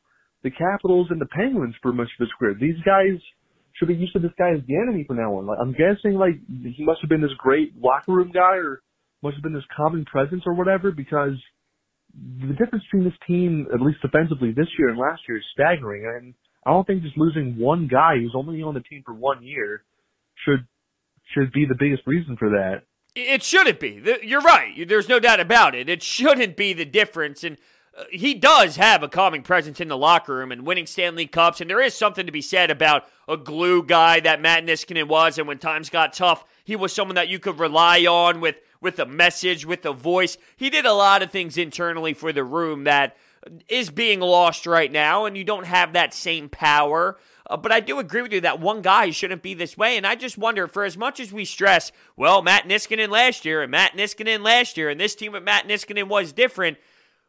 the 0.44 0.50
Capitals 0.50 1.08
and 1.10 1.20
the 1.20 1.26
Penguins 1.26 1.74
for 1.82 1.92
most 1.92 2.12
of 2.18 2.26
his 2.26 2.32
career. 2.38 2.54
These 2.54 2.80
guys 2.84 3.18
should 3.78 3.88
be 3.88 3.94
used 3.94 4.12
to 4.14 4.18
this 4.18 4.32
guy 4.38 4.50
as 4.50 4.60
the 4.66 4.76
enemy 4.76 5.04
from 5.06 5.16
now 5.16 5.36
on. 5.36 5.46
Like, 5.46 5.58
I'm 5.60 5.72
guessing 5.72 6.18
like 6.18 6.34
he 6.48 6.84
must 6.84 7.00
have 7.00 7.08
been 7.08 7.20
this 7.20 7.36
great 7.38 7.72
locker 7.80 8.12
room 8.12 8.30
guy 8.32 8.56
or 8.56 8.82
must 9.22 9.36
have 9.36 9.42
been 9.42 9.54
this 9.54 9.68
common 9.76 10.04
presence 10.04 10.42
or 10.46 10.54
whatever 10.54 10.90
because 10.90 11.34
the 12.14 12.54
difference 12.54 12.84
between 12.90 13.04
this 13.04 13.18
team, 13.26 13.66
at 13.72 13.80
least 13.80 14.02
defensively 14.02 14.52
this 14.52 14.68
year 14.78 14.88
and 14.88 14.98
last 14.98 15.22
year, 15.28 15.38
is 15.38 15.44
staggering. 15.52 16.04
And 16.04 16.34
I 16.66 16.70
don't 16.70 16.86
think 16.86 17.02
just 17.02 17.16
losing 17.16 17.58
one 17.58 17.88
guy 17.90 18.16
who's 18.16 18.34
only 18.34 18.62
on 18.62 18.74
the 18.74 18.80
team 18.80 19.02
for 19.04 19.14
one 19.14 19.42
year 19.42 19.84
should 20.44 20.66
should 21.34 21.52
be 21.52 21.66
the 21.66 21.76
biggest 21.78 22.02
reason 22.06 22.36
for 22.38 22.50
that. 22.50 22.82
It 23.14 23.42
shouldn't 23.42 23.80
be. 23.80 24.02
You're 24.22 24.40
right. 24.40 24.86
There's 24.88 25.08
no 25.08 25.18
doubt 25.18 25.40
about 25.40 25.74
it. 25.74 25.88
It 25.88 26.02
shouldn't 26.02 26.56
be 26.56 26.72
the 26.72 26.84
difference. 26.84 27.44
And 27.44 27.58
he 28.10 28.34
does 28.34 28.76
have 28.76 29.02
a 29.02 29.08
calming 29.08 29.42
presence 29.42 29.80
in 29.80 29.88
the 29.88 29.96
locker 29.96 30.34
room 30.34 30.52
and 30.52 30.66
winning 30.66 30.86
Stanley 30.86 31.26
Cups. 31.26 31.60
And 31.60 31.68
there 31.68 31.80
is 31.80 31.94
something 31.94 32.26
to 32.26 32.32
be 32.32 32.42
said 32.42 32.70
about 32.70 33.04
a 33.26 33.36
glue 33.36 33.82
guy 33.82 34.20
that 34.20 34.40
Matt 34.40 34.64
Niskanen 34.64 35.08
was. 35.08 35.38
And 35.38 35.48
when 35.48 35.58
times 35.58 35.90
got 35.90 36.12
tough, 36.12 36.44
he 36.64 36.76
was 36.76 36.92
someone 36.92 37.16
that 37.16 37.28
you 37.28 37.38
could 37.38 37.58
rely 37.58 38.00
on 38.06 38.40
with, 38.40 38.56
with 38.80 38.98
a 38.98 39.06
message, 39.06 39.66
with 39.66 39.84
a 39.86 39.92
voice. 39.92 40.38
He 40.56 40.70
did 40.70 40.86
a 40.86 40.92
lot 40.92 41.22
of 41.22 41.30
things 41.30 41.58
internally 41.58 42.14
for 42.14 42.32
the 42.32 42.44
room 42.44 42.84
that 42.84 43.16
is 43.68 43.90
being 43.90 44.20
lost 44.20 44.66
right 44.66 44.90
now. 44.90 45.24
And 45.24 45.36
you 45.36 45.44
don't 45.44 45.66
have 45.66 45.94
that 45.94 46.14
same 46.14 46.48
power. 46.48 47.18
Uh, 47.48 47.56
but 47.56 47.72
I 47.72 47.80
do 47.80 47.98
agree 47.98 48.22
with 48.22 48.32
you 48.32 48.42
that 48.42 48.60
one 48.60 48.82
guy 48.82 49.10
shouldn't 49.10 49.42
be 49.42 49.54
this 49.54 49.76
way. 49.76 49.96
And 49.96 50.06
I 50.06 50.14
just 50.14 50.36
wonder, 50.36 50.68
for 50.68 50.84
as 50.84 50.98
much 50.98 51.18
as 51.18 51.32
we 51.32 51.44
stress, 51.44 51.92
well, 52.14 52.42
Matt 52.42 52.68
Niskanen 52.68 53.08
last 53.08 53.44
year 53.44 53.62
and 53.62 53.70
Matt 53.70 53.92
Niskanen 53.96 54.42
last 54.42 54.76
year, 54.76 54.90
and 54.90 55.00
this 55.00 55.14
team 55.14 55.32
with 55.32 55.42
Matt 55.42 55.66
Niskanen 55.66 56.08
was 56.08 56.32
different. 56.32 56.76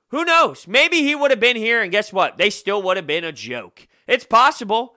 Who 0.10 0.26
knows? 0.26 0.68
Maybe 0.68 0.98
he 0.98 1.16
would 1.16 1.32
have 1.32 1.40
been 1.40 1.56
here, 1.56 1.82
and 1.82 1.92
guess 1.92 2.12
what? 2.12 2.38
They 2.38 2.50
still 2.50 2.82
would 2.84 2.98
have 2.98 3.08
been 3.08 3.24
a 3.24 3.32
joke. 3.32 3.88
It's 4.08 4.26
possible 4.26 4.96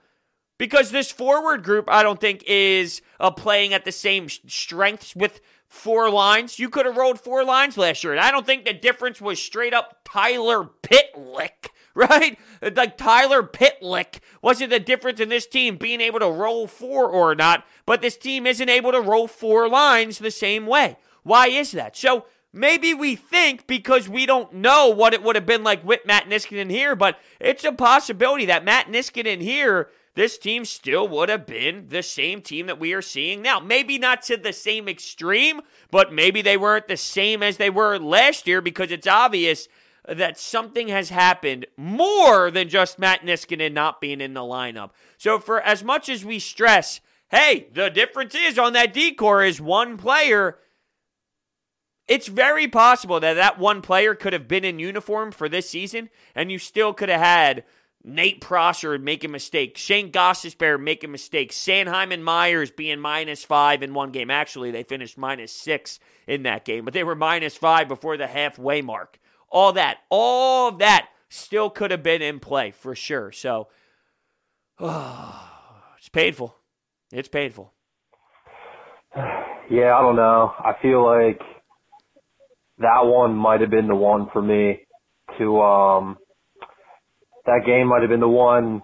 because 0.57 0.91
this 0.91 1.11
forward 1.11 1.63
group, 1.63 1.85
I 1.87 2.03
don't 2.03 2.19
think, 2.19 2.43
is 2.47 3.01
uh, 3.19 3.31
playing 3.31 3.73
at 3.73 3.85
the 3.85 3.91
same 3.91 4.27
strengths 4.29 5.15
with 5.15 5.41
four 5.67 6.09
lines. 6.09 6.59
You 6.59 6.69
could 6.69 6.85
have 6.85 6.97
rolled 6.97 7.19
four 7.19 7.43
lines 7.43 7.77
last 7.77 8.03
year, 8.03 8.13
and 8.13 8.21
I 8.21 8.31
don't 8.31 8.45
think 8.45 8.65
the 8.65 8.73
difference 8.73 9.21
was 9.21 9.41
straight 9.41 9.73
up 9.73 9.99
Tyler 10.03 10.69
Pitlick 10.81 11.69
right? 11.95 12.39
Like 12.61 12.97
Tyler 12.97 13.43
Pitlick 13.43 14.19
wasn't 14.41 14.71
the 14.71 14.79
difference 14.79 15.19
in 15.19 15.29
this 15.29 15.45
team 15.45 15.77
being 15.77 16.01
able 16.01 16.19
to 16.19 16.29
roll 16.29 16.65
four 16.65 17.07
or 17.07 17.35
not, 17.35 17.65
but 17.85 18.01
this 18.01 18.17
team 18.17 18.47
isn't 18.47 18.69
able 18.69 18.91
to 18.91 19.01
roll 19.01 19.27
four 19.27 19.69
lines 19.69 20.17
the 20.17 20.31
same 20.31 20.65
way. 20.65 20.97
Why 21.21 21.47
is 21.49 21.71
that? 21.73 21.95
So 21.95 22.25
maybe 22.53 22.93
we 22.93 23.15
think 23.15 23.67
because 23.67 24.07
we 24.07 24.25
don't 24.25 24.53
know 24.53 24.87
what 24.87 25.13
it 25.13 25.23
would 25.23 25.35
have 25.35 25.45
been 25.45 25.63
like 25.63 25.83
with 25.83 26.05
Matt 26.05 26.29
Niskanen 26.29 26.69
here, 26.69 26.95
but 26.95 27.17
it's 27.39 27.63
a 27.63 27.71
possibility 27.71 28.45
that 28.45 28.63
Matt 28.63 28.87
Niskanen 28.87 29.41
here 29.41 29.89
this 30.15 30.37
team 30.37 30.63
still 30.63 31.07
would 31.07 31.29
have 31.29 31.47
been 31.47 31.87
the 31.89 32.03
same 32.03 32.41
team 32.41 32.67
that 32.67 32.79
we 32.79 32.93
are 32.93 33.01
seeing 33.01 33.41
now. 33.41 33.59
Maybe 33.59 33.97
not 33.97 34.21
to 34.23 34.37
the 34.37 34.53
same 34.53 34.87
extreme, 34.87 35.61
but 35.89 36.13
maybe 36.13 36.41
they 36.41 36.55
weren't 36.55 36.87
the 36.87 36.97
same 36.97 37.41
as 37.41 37.57
they 37.57 37.69
were 37.69 37.97
last 37.97 38.45
year 38.45 38.61
because 38.61 38.91
it's 38.91 39.07
obvious 39.07 39.67
that 40.07 40.37
something 40.37 40.89
has 40.89 41.09
happened 41.09 41.65
more 41.77 42.51
than 42.51 42.69
just 42.69 42.99
Matt 42.99 43.21
Niskanen 43.21 43.73
not 43.73 44.01
being 44.01 44.21
in 44.21 44.33
the 44.33 44.41
lineup. 44.41 44.91
So, 45.17 45.39
for 45.39 45.61
as 45.61 45.83
much 45.83 46.09
as 46.09 46.25
we 46.25 46.39
stress, 46.39 46.99
hey, 47.31 47.67
the 47.73 47.89
difference 47.89 48.35
is 48.35 48.59
on 48.59 48.73
that 48.73 48.93
D 48.93 49.13
corps 49.13 49.43
is 49.43 49.61
one 49.61 49.97
player. 49.97 50.59
It's 52.07 52.27
very 52.27 52.67
possible 52.67 53.19
that 53.19 53.35
that 53.35 53.59
one 53.59 53.81
player 53.81 54.13
could 54.15 54.33
have 54.33 54.47
been 54.47 54.65
in 54.65 54.79
uniform 54.79 55.31
for 55.31 55.47
this 55.47 55.69
season, 55.69 56.09
and 56.35 56.51
you 56.51 56.59
still 56.59 56.93
could 56.93 57.09
have 57.09 57.21
had 57.21 57.63
Nate 58.03 58.41
Prosser 58.41 58.97
make 58.99 59.23
a 59.23 59.29
mistake, 59.29 59.77
Shane 59.77 60.11
Gostisbehere 60.11 60.81
make 60.81 61.03
a 61.03 61.07
mistake, 61.07 61.51
Sanheim 61.51 62.11
and 62.13 62.23
Myers 62.25 62.71
being 62.71 62.99
minus 62.99 63.45
five 63.45 63.81
in 63.81 63.93
one 63.93 64.11
game. 64.11 64.29
Actually, 64.29 64.71
they 64.71 64.83
finished 64.83 65.17
minus 65.17 65.53
six 65.53 65.99
in 66.27 66.43
that 66.43 66.65
game, 66.65 66.83
but 66.83 66.93
they 66.93 67.05
were 67.05 67.15
minus 67.15 67.55
five 67.55 67.87
before 67.87 68.17
the 68.17 68.27
halfway 68.27 68.81
mark 68.81 69.19
all 69.53 69.71
that, 69.73 69.99
all 70.09 70.67
of 70.69 70.79
that 70.79 71.07
still 71.29 71.69
could 71.69 71.91
have 71.91 72.03
been 72.03 72.21
in 72.21 72.39
play 72.39 72.71
for 72.71 72.95
sure. 72.95 73.31
So 73.31 73.69
oh, 74.79 75.49
it's 75.97 76.09
painful. 76.09 76.57
It's 77.13 77.29
painful. 77.29 77.71
Yeah, 79.69 79.95
I 79.95 80.01
don't 80.01 80.17
know. 80.17 80.53
I 80.59 80.73
feel 80.81 81.05
like 81.05 81.39
that 82.79 83.01
one 83.05 83.35
might 83.35 83.61
have 83.61 83.69
been 83.69 83.87
the 83.87 83.95
one 83.95 84.29
for 84.31 84.41
me 84.41 84.79
to 85.37 85.61
um 85.61 86.17
that 87.45 87.61
game 87.65 87.87
might 87.87 88.01
have 88.01 88.09
been 88.09 88.19
the 88.19 88.27
one 88.27 88.81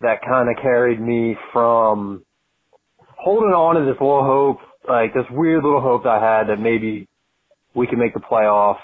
that 0.00 0.20
kind 0.26 0.48
of 0.48 0.60
carried 0.60 1.00
me 1.00 1.36
from 1.52 2.24
holding 3.16 3.50
on 3.50 3.76
to 3.76 3.82
this 3.82 4.00
little 4.00 4.24
hope, 4.24 4.58
like 4.88 5.14
this 5.14 5.24
weird 5.30 5.62
little 5.62 5.80
hope 5.80 6.04
I 6.06 6.18
had 6.18 6.48
that 6.48 6.60
maybe 6.60 7.08
we 7.74 7.86
could 7.86 7.98
make 7.98 8.14
the 8.14 8.20
playoffs 8.20 8.82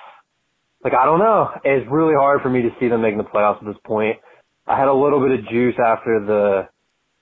like 0.83 0.95
I 0.95 1.05
don't 1.05 1.19
know. 1.19 1.51
It's 1.65 1.87
really 1.91 2.15
hard 2.15 2.41
for 2.41 2.51
me 2.51 2.63
to 2.63 2.71
see 2.79 2.89
them 2.89 3.03
making 3.03 3.19
the 3.19 3.25
playoffs 3.25 3.59
at 3.59 3.67
this 3.67 3.83
point. 3.85 4.19
I 4.67 4.79
had 4.79 4.89
a 4.89 4.95
little 4.95 5.21
bit 5.21 5.39
of 5.39 5.49
juice 5.49 5.75
after 5.85 6.25
the 6.25 6.69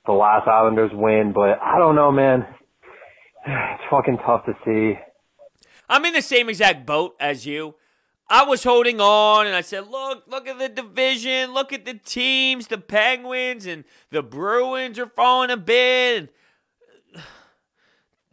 the 0.05 0.13
last 0.13 0.47
Islanders 0.47 0.91
win, 0.93 1.33
but 1.35 1.59
I 1.63 1.79
don't 1.79 1.95
know, 1.97 2.13
man. 2.13 2.47
It's 3.49 3.85
fucking 3.91 4.19
tough 4.27 4.45
to 4.47 4.55
see. 4.65 4.99
I'm 5.89 6.05
in 6.05 6.13
the 6.13 6.23
same 6.23 6.49
exact 6.49 6.87
boat 6.87 7.17
as 7.21 7.47
you. 7.47 7.75
I 8.29 8.45
was 8.45 8.65
holding 8.65 9.01
on 9.01 9.47
and 9.47 9.55
I 9.55 9.61
said, 9.61 9.89
look, 9.89 10.25
look 10.27 10.49
at 10.49 10.59
the 10.59 10.69
division, 10.69 11.55
look 11.55 11.73
at 11.73 11.85
the 11.85 11.95
teams, 11.95 12.67
the 12.67 12.79
Penguins 12.79 13.67
and 13.67 13.85
the 14.11 14.23
Bruins 14.23 14.99
are 14.99 15.07
falling 15.07 15.51
a 15.51 15.57
bit. 15.57 16.35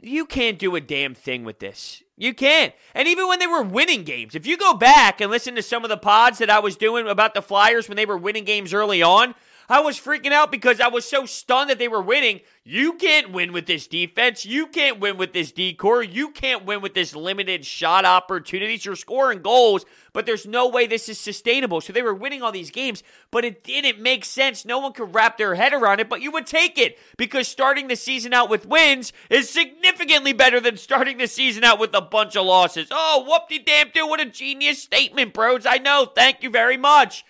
You 0.06 0.26
can't 0.26 0.60
do 0.60 0.76
a 0.76 0.82
damn 0.82 1.16
thing 1.16 1.46
with 1.46 1.60
this. 1.60 2.04
You 2.18 2.34
can't. 2.34 2.74
And 2.94 3.08
even 3.08 3.26
when 3.30 3.39
they 3.39 3.48
were 3.48 3.63
winning 3.63 4.04
games, 4.04 4.36
if 4.36 4.46
you 4.46 4.58
go 4.58 4.74
back 4.74 5.22
and 5.22 5.32
listen 5.32 5.56
to 5.56 5.62
some 5.62 5.86
of 5.86 5.89
the 5.89 5.96
pods 5.96 6.39
that 6.39 6.50
I 6.50 6.60
was 6.60 6.76
doing 6.76 7.08
about 7.08 7.34
the 7.34 7.42
Flyers 7.42 7.88
when 7.88 7.96
they 7.96 8.06
were 8.06 8.18
winning 8.18 8.44
games 8.44 8.74
early 8.74 9.02
on, 9.02 9.34
I 9.69 9.80
was 9.80 9.99
freaking 9.99 10.32
out 10.32 10.52
because 10.52 10.80
I 10.82 10.88
was 10.88 11.06
so 11.06 11.26
stunned 11.26 11.69
that 11.69 11.80
they 11.80 11.88
were 11.88 12.02
winning. 12.02 12.41
You 12.65 12.93
can't 12.93 13.32
win 13.32 13.54
with 13.54 13.65
this 13.65 13.88
defense. 13.88 14.45
You 14.45 14.67
can't 14.67 14.99
win 14.99 15.17
with 15.17 15.34
this 15.34 15.52
D 15.52 15.73
corps. 15.73 16.04
You 16.04 16.32
can't 16.32 16.65
win 16.65 16.82
with 16.82 16.93
this 16.93 17.15
limited 17.15 17.65
shot 17.65 18.06
opportunities. 18.06 18.86
You're 18.86 18.95
scoring 18.95 19.41
goals, 19.41 19.86
but 20.13 20.26
there's 20.26 20.45
no 20.45 20.67
way 20.69 20.88
this 20.88 21.10
is 21.10 21.19
sustainable. 21.19 21.82
So 21.82 21.91
they 21.91 22.02
were 22.02 22.13
winning 22.13 22.41
all 22.41 22.52
these 22.52 22.71
games, 22.71 23.04
but 23.32 23.43
it 23.43 23.63
didn't 23.63 24.02
make 24.02 24.23
sense. 24.23 24.65
No 24.65 24.80
one 24.80 24.93
could 24.93 25.13
wrap 25.13 25.38
their 25.38 25.56
head 25.56 25.73
around 25.73 25.99
it, 25.99 26.10
but 26.10 26.21
you 26.21 26.32
would 26.32 26.47
take 26.47 26.78
it 26.78 26.97
because 27.17 27.47
starting 27.47 27.88
the 27.88 27.95
season 27.95 28.34
out 28.34 28.49
with 28.49 28.65
wins 28.65 29.12
is 29.30 29.49
significantly 29.49 30.34
better 30.34 30.60
than 30.60 30.78
starting 30.78 31.17
the 31.17 31.28
season 31.28 31.63
out 31.63 31.80
with 31.80 31.93
a 31.93 32.02
bunch 32.02 32.36
of 32.36 32.45
losses. 32.45 32.88
Oh, 32.91 33.26
whoop 33.28 33.49
de 33.49 33.60
damn 33.60 33.89
do. 33.93 34.08
What 34.08 34.21
a 34.21 34.26
genius 34.26 34.82
statement, 34.82 35.34
bros. 35.34 35.65
I 35.65 35.78
know. 35.78 36.06
Thank 36.06 36.43
you 36.43 36.49
very 36.49 36.78
much. 36.78 37.26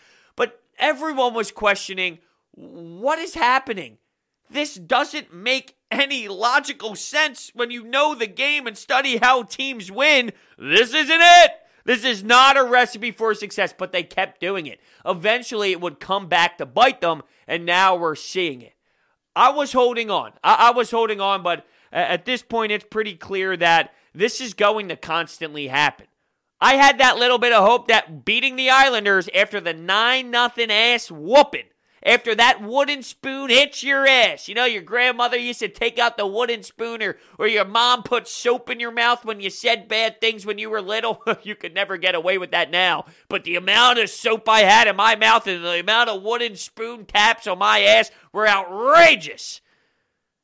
Everyone 0.83 1.33
was 1.33 1.49
questioning 1.49 2.19
what 2.51 3.17
is 3.17 3.35
happening? 3.35 3.99
This 4.49 4.75
doesn't 4.75 5.33
make 5.33 5.77
any 5.89 6.27
logical 6.27 6.97
sense 6.97 7.51
when 7.55 7.71
you 7.71 7.85
know 7.85 8.13
the 8.13 8.27
game 8.27 8.67
and 8.67 8.77
study 8.77 9.15
how 9.15 9.43
teams 9.43 9.89
win. 9.89 10.33
This 10.57 10.93
isn't 10.93 11.21
it. 11.21 11.51
This 11.85 12.03
is 12.03 12.21
not 12.21 12.57
a 12.57 12.65
recipe 12.65 13.11
for 13.11 13.33
success, 13.33 13.73
but 13.75 13.93
they 13.93 14.03
kept 14.03 14.41
doing 14.41 14.65
it. 14.65 14.81
Eventually, 15.05 15.71
it 15.71 15.79
would 15.79 16.01
come 16.01 16.27
back 16.27 16.57
to 16.57 16.65
bite 16.65 16.99
them, 16.99 17.21
and 17.47 17.65
now 17.65 17.95
we're 17.95 18.15
seeing 18.15 18.61
it. 18.61 18.73
I 19.37 19.51
was 19.51 19.71
holding 19.71 20.11
on. 20.11 20.33
I, 20.43 20.67
I 20.67 20.71
was 20.71 20.91
holding 20.91 21.21
on, 21.21 21.43
but 21.43 21.65
at 21.93 22.25
this 22.25 22.43
point, 22.43 22.73
it's 22.73 22.85
pretty 22.89 23.15
clear 23.15 23.55
that 23.55 23.93
this 24.13 24.41
is 24.41 24.53
going 24.53 24.89
to 24.89 24.97
constantly 24.97 25.67
happen. 25.67 26.07
I 26.63 26.75
had 26.75 26.99
that 26.99 27.17
little 27.17 27.39
bit 27.39 27.51
of 27.51 27.65
hope 27.65 27.89
that 27.89 28.23
beating 28.23 28.55
the 28.55 28.69
Islanders 28.69 29.27
after 29.35 29.59
the 29.59 29.73
9 29.73 30.31
nothing 30.31 30.71
ass 30.71 31.11
whooping 31.11 31.65
after 32.05 32.33
that 32.35 32.61
wooden 32.61 33.03
spoon 33.03 33.49
hits 33.49 33.83
your 33.83 34.07
ass. 34.07 34.47
You 34.47 34.55
know, 34.55 34.63
your 34.63 34.81
grandmother 34.81 35.37
used 35.37 35.59
to 35.59 35.67
take 35.67 35.99
out 35.99 36.17
the 36.17 36.25
wooden 36.25 36.63
spoon, 36.63 37.01
or, 37.01 37.17
or 37.37 37.47
your 37.47 37.65
mom 37.65 38.03
put 38.03 38.27
soap 38.27 38.69
in 38.69 38.79
your 38.79 38.91
mouth 38.91 39.25
when 39.25 39.39
you 39.39 39.49
said 39.49 39.87
bad 39.87 40.19
things 40.19 40.45
when 40.45 40.57
you 40.57 40.69
were 40.69 40.81
little. 40.81 41.21
you 41.43 41.55
could 41.55 41.73
never 41.73 41.97
get 41.97 42.15
away 42.15 42.37
with 42.37 42.51
that 42.51 42.71
now. 42.71 43.05
But 43.29 43.43
the 43.43 43.55
amount 43.55 43.99
of 43.99 44.09
soap 44.09 44.47
I 44.47 44.61
had 44.61 44.87
in 44.87 44.95
my 44.95 45.15
mouth 45.15 45.47
and 45.47 45.63
the 45.63 45.79
amount 45.79 46.09
of 46.09 46.21
wooden 46.21 46.55
spoon 46.55 47.05
taps 47.05 47.47
on 47.47 47.59
my 47.59 47.81
ass 47.81 48.11
were 48.31 48.47
outrageous. 48.47 49.61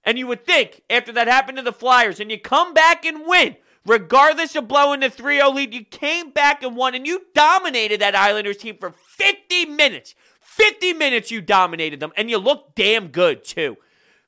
And 0.04 0.18
you 0.18 0.28
would 0.28 0.46
think 0.46 0.82
after 0.90 1.12
that 1.12 1.28
happened 1.28 1.58
to 1.58 1.64
the 1.64 1.74
Flyers 1.74 2.20
and 2.20 2.32
you 2.32 2.40
come 2.40 2.74
back 2.74 3.06
and 3.06 3.26
win, 3.26 3.58
regardless 3.90 4.56
of 4.56 4.68
blowing 4.68 5.00
the 5.00 5.10
3 5.10 5.38
0 5.38 5.50
lead, 5.52 5.74
you 5.74 5.84
came 5.84 6.30
back 6.32 6.64
and 6.64 6.76
won 6.76 6.96
and 6.96 7.08
you 7.08 7.24
dominated 7.34 8.00
that 8.00 8.16
Islanders 8.16 8.58
team 8.58 8.78
for 8.80 8.92
50 8.92 9.66
minutes. 9.66 10.16
50 10.40 10.94
minutes 10.94 11.32
you 11.32 11.42
dominated 11.42 12.00
them, 12.00 12.12
and 12.18 12.30
you 12.30 12.38
looked 12.38 12.76
damn 12.76 13.08
good 13.08 13.44
too. 13.44 13.78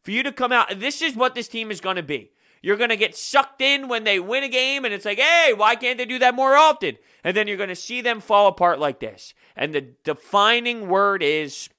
For 0.01 0.11
you 0.11 0.23
to 0.23 0.31
come 0.31 0.51
out, 0.51 0.79
this 0.79 1.01
is 1.01 1.15
what 1.15 1.35
this 1.35 1.47
team 1.47 1.71
is 1.71 1.81
going 1.81 1.97
to 1.97 2.03
be. 2.03 2.31
You're 2.61 2.77
going 2.77 2.89
to 2.89 2.95
get 2.95 3.17
sucked 3.17 3.61
in 3.61 3.87
when 3.87 4.03
they 4.03 4.19
win 4.19 4.43
a 4.43 4.49
game, 4.49 4.85
and 4.85 4.93
it's 4.93 5.05
like, 5.05 5.19
hey, 5.19 5.53
why 5.55 5.75
can't 5.75 5.97
they 5.97 6.05
do 6.05 6.19
that 6.19 6.35
more 6.35 6.55
often? 6.55 6.97
And 7.23 7.35
then 7.35 7.47
you're 7.47 7.57
going 7.57 7.69
to 7.69 7.75
see 7.75 8.01
them 8.01 8.21
fall 8.21 8.47
apart 8.47 8.79
like 8.79 8.99
this. 8.99 9.33
And 9.55 9.73
the 9.73 9.81
defining 10.03 10.87
word 10.87 11.21
is 11.21 11.69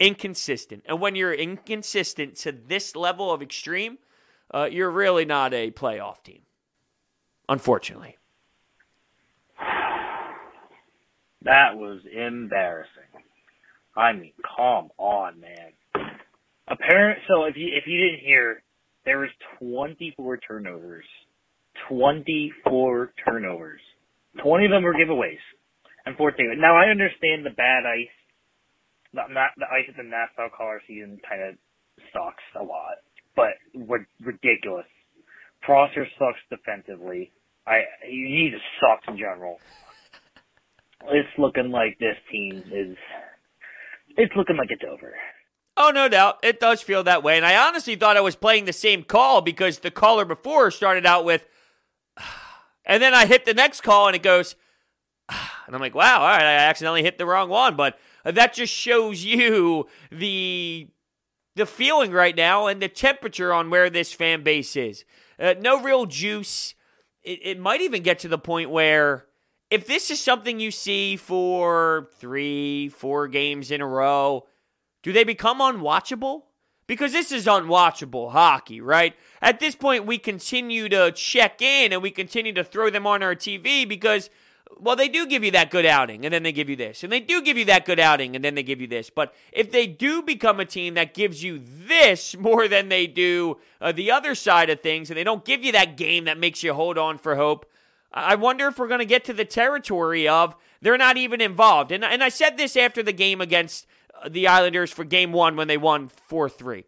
inconsistent. 0.00 0.82
And 0.86 1.00
when 1.00 1.14
you're 1.14 1.32
inconsistent 1.32 2.36
to 2.38 2.52
this 2.52 2.96
level 2.96 3.30
of 3.30 3.42
extreme, 3.42 3.98
uh, 4.52 4.68
you're 4.70 4.90
really 4.90 5.24
not 5.24 5.54
a 5.54 5.70
playoff 5.70 6.22
team, 6.22 6.42
unfortunately. 7.52 8.16
That 11.44 11.76
was 11.76 12.00
embarrassing. 12.10 13.12
I 13.96 14.12
mean, 14.12 14.32
come 14.56 14.90
on, 14.96 15.40
man. 15.40 15.72
Apparent. 16.68 17.18
So 17.28 17.44
if 17.44 17.56
you 17.56 17.68
if 17.76 17.84
you 17.86 17.98
didn't 17.98 18.24
hear, 18.24 18.62
there 19.04 19.18
was 19.18 19.30
24 19.58 20.38
turnovers. 20.38 21.04
24 21.88 23.12
turnovers. 23.24 23.80
20 24.42 24.64
of 24.66 24.70
them 24.70 24.84
were 24.84 24.94
giveaways. 24.94 25.42
And 26.06 26.16
14. 26.16 26.56
Now 26.58 26.76
I 26.76 26.90
understand 26.90 27.44
the 27.44 27.50
bad 27.50 27.84
ice. 27.84 28.08
Not, 29.12 29.30
not 29.30 29.50
the 29.58 29.66
ice 29.66 29.84
at 29.88 29.96
the 29.96 30.04
Nassau 30.04 30.48
Coliseum 30.56 31.18
kind 31.28 31.42
of 31.42 31.54
sucks 32.14 32.42
a 32.58 32.64
lot, 32.64 32.96
but 33.36 33.60
ridiculous. 34.24 34.86
Prosser 35.60 36.06
sucks 36.18 36.40
defensively. 36.48 37.30
I 37.66 37.82
he 38.08 38.50
just 38.52 38.64
sucks 38.80 39.06
in 39.08 39.18
general. 39.18 39.58
It's 41.08 41.28
looking 41.38 41.70
like 41.70 41.98
this 41.98 42.16
team 42.30 42.62
is 42.72 42.96
it's 44.16 44.32
looking 44.36 44.56
like 44.56 44.70
it's 44.70 44.84
over. 44.88 45.14
Oh, 45.76 45.90
no 45.90 46.08
doubt. 46.08 46.38
It 46.42 46.60
does 46.60 46.82
feel 46.82 47.02
that 47.04 47.22
way. 47.22 47.36
And 47.36 47.46
I 47.46 47.66
honestly 47.68 47.96
thought 47.96 48.16
I 48.16 48.20
was 48.20 48.36
playing 48.36 48.66
the 48.66 48.72
same 48.72 49.02
call 49.02 49.40
because 49.40 49.78
the 49.78 49.90
caller 49.90 50.24
before 50.24 50.70
started 50.70 51.06
out 51.06 51.24
with, 51.24 51.46
and 52.84 53.02
then 53.02 53.14
I 53.14 53.26
hit 53.26 53.44
the 53.44 53.54
next 53.54 53.80
call 53.80 54.06
and 54.06 54.16
it 54.16 54.22
goes, 54.22 54.54
and 55.28 55.74
I'm 55.74 55.80
like, 55.80 55.94
wow, 55.94 56.20
all 56.20 56.26
right, 56.26 56.42
I 56.42 56.54
accidentally 56.54 57.02
hit 57.02 57.16
the 57.16 57.26
wrong 57.26 57.48
one. 57.48 57.76
But 57.76 57.98
that 58.24 58.52
just 58.52 58.72
shows 58.72 59.24
you 59.24 59.86
the 60.10 60.88
the 61.54 61.66
feeling 61.66 62.12
right 62.12 62.34
now 62.34 62.66
and 62.66 62.80
the 62.80 62.88
temperature 62.88 63.52
on 63.52 63.68
where 63.68 63.90
this 63.90 64.10
fan 64.10 64.42
base 64.42 64.74
is. 64.74 65.04
Uh, 65.38 65.54
no 65.60 65.82
real 65.82 66.06
juice. 66.06 66.74
It, 67.22 67.40
it 67.42 67.58
might 67.58 67.80
even 67.80 68.02
get 68.02 68.18
to 68.20 68.28
the 68.28 68.38
point 68.38 68.70
where 68.70 69.26
if 69.70 69.86
this 69.86 70.10
is 70.10 70.20
something 70.20 70.60
you 70.60 70.70
see 70.70 71.16
for 71.16 72.10
three, 72.18 72.90
four 72.90 73.26
games 73.26 73.70
in 73.70 73.80
a 73.80 73.86
row, 73.86 74.46
do 75.02 75.12
they 75.12 75.24
become 75.24 75.60
unwatchable? 75.60 76.42
Because 76.86 77.12
this 77.12 77.32
is 77.32 77.46
unwatchable 77.46 78.32
hockey, 78.32 78.80
right? 78.80 79.14
At 79.40 79.60
this 79.60 79.74
point, 79.74 80.04
we 80.04 80.18
continue 80.18 80.88
to 80.90 81.10
check 81.12 81.62
in 81.62 81.92
and 81.92 82.02
we 82.02 82.10
continue 82.10 82.52
to 82.52 82.64
throw 82.64 82.90
them 82.90 83.06
on 83.06 83.22
our 83.22 83.34
TV 83.34 83.88
because, 83.88 84.28
well, 84.78 84.96
they 84.96 85.08
do 85.08 85.26
give 85.26 85.44
you 85.44 85.50
that 85.52 85.70
good 85.70 85.86
outing 85.86 86.24
and 86.24 86.32
then 86.32 86.42
they 86.42 86.52
give 86.52 86.68
you 86.68 86.76
this. 86.76 87.02
And 87.02 87.12
they 87.12 87.20
do 87.20 87.42
give 87.42 87.56
you 87.56 87.64
that 87.66 87.84
good 87.84 88.00
outing 88.00 88.34
and 88.34 88.44
then 88.44 88.54
they 88.54 88.62
give 88.62 88.80
you 88.80 88.86
this. 88.86 89.10
But 89.10 89.34
if 89.52 89.70
they 89.70 89.86
do 89.86 90.22
become 90.22 90.60
a 90.60 90.64
team 90.64 90.94
that 90.94 91.14
gives 91.14 91.42
you 91.42 91.60
this 91.64 92.36
more 92.38 92.68
than 92.68 92.88
they 92.88 93.06
do 93.06 93.58
uh, 93.80 93.92
the 93.92 94.10
other 94.10 94.34
side 94.34 94.70
of 94.70 94.80
things 94.80 95.10
and 95.10 95.16
they 95.16 95.24
don't 95.24 95.44
give 95.44 95.64
you 95.64 95.72
that 95.72 95.96
game 95.96 96.24
that 96.24 96.38
makes 96.38 96.62
you 96.62 96.74
hold 96.74 96.98
on 96.98 97.18
for 97.18 97.36
hope, 97.36 97.70
I 98.12 98.34
wonder 98.34 98.68
if 98.68 98.78
we're 98.78 98.88
going 98.88 99.00
to 99.00 99.06
get 99.06 99.24
to 99.24 99.32
the 99.32 99.44
territory 99.44 100.28
of 100.28 100.54
they're 100.80 100.98
not 100.98 101.16
even 101.16 101.40
involved. 101.40 101.92
And, 101.92 102.04
and 102.04 102.22
I 102.22 102.28
said 102.28 102.56
this 102.56 102.76
after 102.76 103.02
the 103.02 103.12
game 103.12 103.40
against 103.40 103.86
uh, 104.22 104.28
the 104.28 104.48
Islanders 104.48 104.90
for 104.90 105.04
game 105.04 105.32
one 105.32 105.56
when 105.56 105.68
they 105.68 105.78
won 105.78 106.08
4 106.08 106.48
3. 106.48 106.84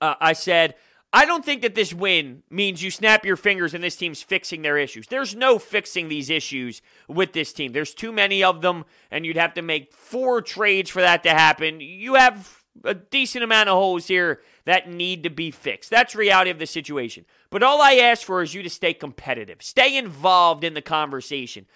Uh, 0.00 0.14
I 0.20 0.32
said, 0.32 0.74
I 1.14 1.26
don't 1.26 1.44
think 1.44 1.60
that 1.60 1.74
this 1.74 1.92
win 1.92 2.42
means 2.48 2.82
you 2.82 2.90
snap 2.90 3.26
your 3.26 3.36
fingers 3.36 3.74
and 3.74 3.84
this 3.84 3.96
team's 3.96 4.22
fixing 4.22 4.62
their 4.62 4.78
issues. 4.78 5.08
There's 5.08 5.34
no 5.34 5.58
fixing 5.58 6.08
these 6.08 6.30
issues 6.30 6.80
with 7.06 7.32
this 7.34 7.52
team. 7.52 7.72
There's 7.72 7.92
too 7.92 8.12
many 8.12 8.42
of 8.42 8.62
them, 8.62 8.86
and 9.10 9.26
you'd 9.26 9.36
have 9.36 9.54
to 9.54 9.62
make 9.62 9.92
four 9.92 10.40
trades 10.40 10.88
for 10.88 11.02
that 11.02 11.22
to 11.24 11.30
happen. 11.30 11.80
You 11.80 12.14
have 12.14 12.62
a 12.82 12.94
decent 12.94 13.44
amount 13.44 13.68
of 13.68 13.76
holes 13.76 14.06
here 14.06 14.40
that 14.64 14.88
need 14.88 15.24
to 15.24 15.30
be 15.30 15.50
fixed. 15.50 15.90
That's 15.90 16.14
reality 16.14 16.50
of 16.50 16.58
the 16.58 16.66
situation. 16.66 17.26
But 17.50 17.62
all 17.62 17.82
I 17.82 17.96
ask 17.96 18.22
for 18.22 18.42
is 18.42 18.54
you 18.54 18.62
to 18.62 18.70
stay 18.70 18.94
competitive, 18.94 19.60
stay 19.60 19.96
involved 19.98 20.64
in 20.64 20.72
the 20.72 20.80
conversation. 20.80 21.66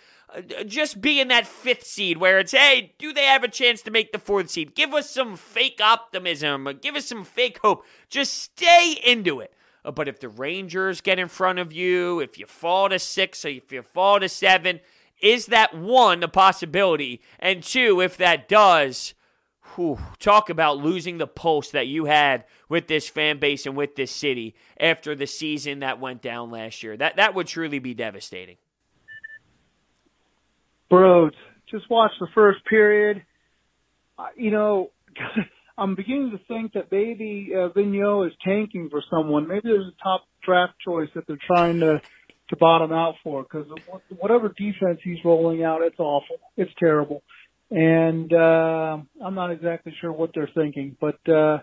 Just 0.66 1.00
be 1.00 1.20
in 1.20 1.28
that 1.28 1.46
fifth 1.46 1.86
seed 1.86 2.18
where 2.18 2.38
it's, 2.38 2.52
hey, 2.52 2.94
do 2.98 3.12
they 3.12 3.24
have 3.24 3.42
a 3.42 3.48
chance 3.48 3.80
to 3.82 3.90
make 3.90 4.12
the 4.12 4.18
fourth 4.18 4.50
seed? 4.50 4.74
Give 4.74 4.92
us 4.92 5.10
some 5.10 5.36
fake 5.36 5.80
optimism, 5.82 6.68
give 6.82 6.94
us 6.94 7.06
some 7.06 7.24
fake 7.24 7.58
hope. 7.62 7.84
Just 8.08 8.34
stay 8.34 9.00
into 9.04 9.40
it. 9.40 9.54
Uh, 9.84 9.92
but 9.92 10.08
if 10.08 10.20
the 10.20 10.28
Rangers 10.28 11.00
get 11.00 11.18
in 11.18 11.28
front 11.28 11.58
of 11.58 11.72
you, 11.72 12.20
if 12.20 12.38
you 12.38 12.46
fall 12.46 12.88
to 12.88 12.98
six 12.98 13.44
or 13.44 13.48
if 13.48 13.72
you 13.72 13.82
fall 13.82 14.20
to 14.20 14.28
seven, 14.28 14.80
is 15.22 15.46
that 15.46 15.74
one 15.74 16.22
a 16.22 16.28
possibility? 16.28 17.22
And 17.38 17.62
two, 17.62 18.00
if 18.00 18.16
that 18.18 18.48
does, 18.48 19.14
whew, 19.74 19.98
talk 20.18 20.50
about 20.50 20.78
losing 20.78 21.18
the 21.18 21.26
pulse 21.26 21.70
that 21.70 21.86
you 21.86 22.06
had 22.06 22.44
with 22.68 22.88
this 22.88 23.08
fan 23.08 23.38
base 23.38 23.64
and 23.64 23.76
with 23.76 23.96
this 23.96 24.10
city 24.10 24.54
after 24.78 25.14
the 25.14 25.26
season 25.26 25.78
that 25.78 26.00
went 26.00 26.20
down 26.20 26.50
last 26.50 26.82
year. 26.82 26.96
That 26.96 27.16
that 27.16 27.34
would 27.34 27.46
truly 27.46 27.78
be 27.78 27.94
devastating. 27.94 28.56
Bros, 30.88 31.32
just 31.70 31.88
watch 31.90 32.12
the 32.20 32.28
first 32.34 32.64
period. 32.64 33.22
you 34.36 34.50
know, 34.50 34.90
I'm 35.78 35.94
beginning 35.94 36.30
to 36.30 36.38
think 36.48 36.72
that 36.72 36.90
maybe 36.90 37.50
uh, 37.54 37.68
Vigneault 37.68 38.28
is 38.28 38.32
tanking 38.44 38.88
for 38.90 39.02
someone. 39.10 39.46
Maybe 39.46 39.62
there's 39.64 39.86
a 39.86 40.02
top 40.02 40.22
draft 40.42 40.74
choice 40.84 41.08
that 41.14 41.26
they're 41.26 41.38
trying 41.46 41.80
to 41.80 42.00
to 42.48 42.56
bottom 42.56 42.92
out 42.92 43.14
for 43.24 43.42
because 43.42 43.66
whatever 44.18 44.48
defense 44.48 45.00
he's 45.02 45.18
rolling 45.24 45.64
out, 45.64 45.82
it's 45.82 45.98
awful. 45.98 46.36
It's 46.56 46.70
terrible, 46.78 47.22
and 47.70 48.32
uh, 48.32 48.98
I'm 49.24 49.34
not 49.34 49.50
exactly 49.50 49.94
sure 50.00 50.12
what 50.12 50.30
they're 50.34 50.50
thinking. 50.54 50.96
But 51.00 51.18
uh, 51.28 51.58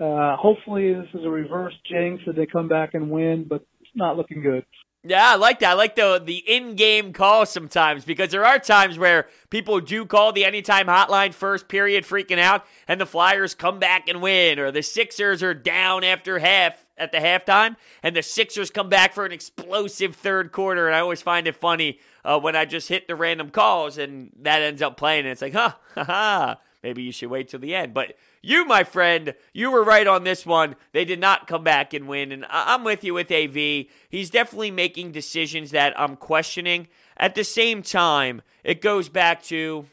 uh, 0.00 0.36
hopefully, 0.36 0.94
this 0.94 1.08
is 1.14 1.24
a 1.24 1.30
reverse 1.30 1.74
jinx 1.88 2.22
that 2.26 2.36
they 2.36 2.46
come 2.46 2.68
back 2.68 2.94
and 2.94 3.10
win. 3.10 3.46
But 3.48 3.66
it's 3.80 3.90
not 3.94 4.16
looking 4.16 4.42
good. 4.42 4.64
Yeah, 5.06 5.32
I 5.32 5.34
like 5.34 5.58
that. 5.58 5.72
I 5.72 5.74
like 5.74 5.96
the 5.96 6.20
the 6.24 6.38
in-game 6.38 7.12
call 7.12 7.44
sometimes 7.44 8.06
because 8.06 8.30
there 8.30 8.44
are 8.46 8.58
times 8.58 8.98
where 8.98 9.28
people 9.50 9.78
do 9.80 10.06
call 10.06 10.32
the 10.32 10.46
anytime 10.46 10.86
hotline 10.86 11.34
first 11.34 11.68
period 11.68 12.04
freaking 12.04 12.38
out 12.38 12.64
and 12.88 12.98
the 12.98 13.04
Flyers 13.04 13.54
come 13.54 13.78
back 13.78 14.08
and 14.08 14.22
win 14.22 14.58
or 14.58 14.70
the 14.70 14.82
Sixers 14.82 15.42
are 15.42 15.52
down 15.52 16.04
after 16.04 16.38
half 16.38 16.86
at 16.96 17.12
the 17.12 17.18
halftime 17.18 17.76
and 18.02 18.16
the 18.16 18.22
Sixers 18.22 18.70
come 18.70 18.88
back 18.88 19.12
for 19.12 19.26
an 19.26 19.32
explosive 19.32 20.16
third 20.16 20.52
quarter 20.52 20.86
and 20.86 20.96
I 20.96 21.00
always 21.00 21.20
find 21.20 21.46
it 21.46 21.56
funny 21.56 21.98
uh, 22.24 22.40
when 22.40 22.56
I 22.56 22.64
just 22.64 22.88
hit 22.88 23.06
the 23.06 23.14
random 23.14 23.50
calls 23.50 23.98
and 23.98 24.30
that 24.40 24.62
ends 24.62 24.80
up 24.80 24.96
playing 24.96 25.26
and 25.26 25.32
it's 25.32 25.42
like, 25.42 25.52
"Huh, 25.52 25.74
haha, 25.94 26.54
maybe 26.82 27.02
you 27.02 27.12
should 27.12 27.28
wait 27.28 27.48
till 27.48 27.60
the 27.60 27.74
end." 27.74 27.92
But 27.92 28.14
you, 28.44 28.64
my 28.64 28.84
friend, 28.84 29.34
you 29.52 29.70
were 29.70 29.82
right 29.82 30.06
on 30.06 30.24
this 30.24 30.44
one. 30.44 30.76
They 30.92 31.04
did 31.04 31.18
not 31.18 31.46
come 31.46 31.64
back 31.64 31.94
and 31.94 32.06
win. 32.06 32.30
And 32.30 32.46
I'm 32.48 32.84
with 32.84 33.02
you 33.02 33.14
with 33.14 33.32
AV. 33.32 33.86
He's 34.08 34.30
definitely 34.30 34.70
making 34.70 35.12
decisions 35.12 35.70
that 35.70 35.98
I'm 35.98 36.16
questioning. 36.16 36.88
At 37.16 37.34
the 37.34 37.44
same 37.44 37.82
time, 37.82 38.42
it 38.62 38.80
goes 38.80 39.08
back 39.08 39.42
to 39.44 39.86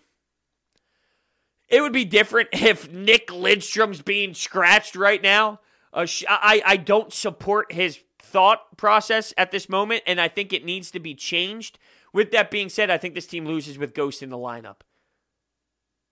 it 1.70 1.82
would 1.82 1.94
be 1.94 2.06
different 2.06 2.50
if 2.54 2.92
Nick 2.92 3.28
Lindstrom's 3.28 4.02
being 4.02 4.34
scratched 4.34 4.96
right 4.96 5.22
now. 5.22 5.60
Uh, 5.94 6.06
I, 6.30 6.62
I 6.66 6.78
don't 6.78 7.12
support 7.12 7.72
his 7.72 8.00
thought 8.22 8.78
process 8.78 9.34
at 9.38 9.52
this 9.52 9.68
moment, 9.68 10.04
and 10.06 10.20
I 10.22 10.28
think 10.28 10.54
it 10.54 10.64
needs 10.64 10.92
to 10.92 11.00
be 11.00 11.16
changed. 11.16 11.80
With 12.14 12.32
that 12.32 12.52
being 12.52 12.70
said, 12.70 12.90
I 12.90 12.98
think 12.98 13.16
this 13.16 13.28
team 13.28 13.46
loses 13.46 13.78
with 13.78 13.94
Ghost 13.94 14.22
in 14.22 14.30
the 14.30 14.38
lineup. 14.38 14.82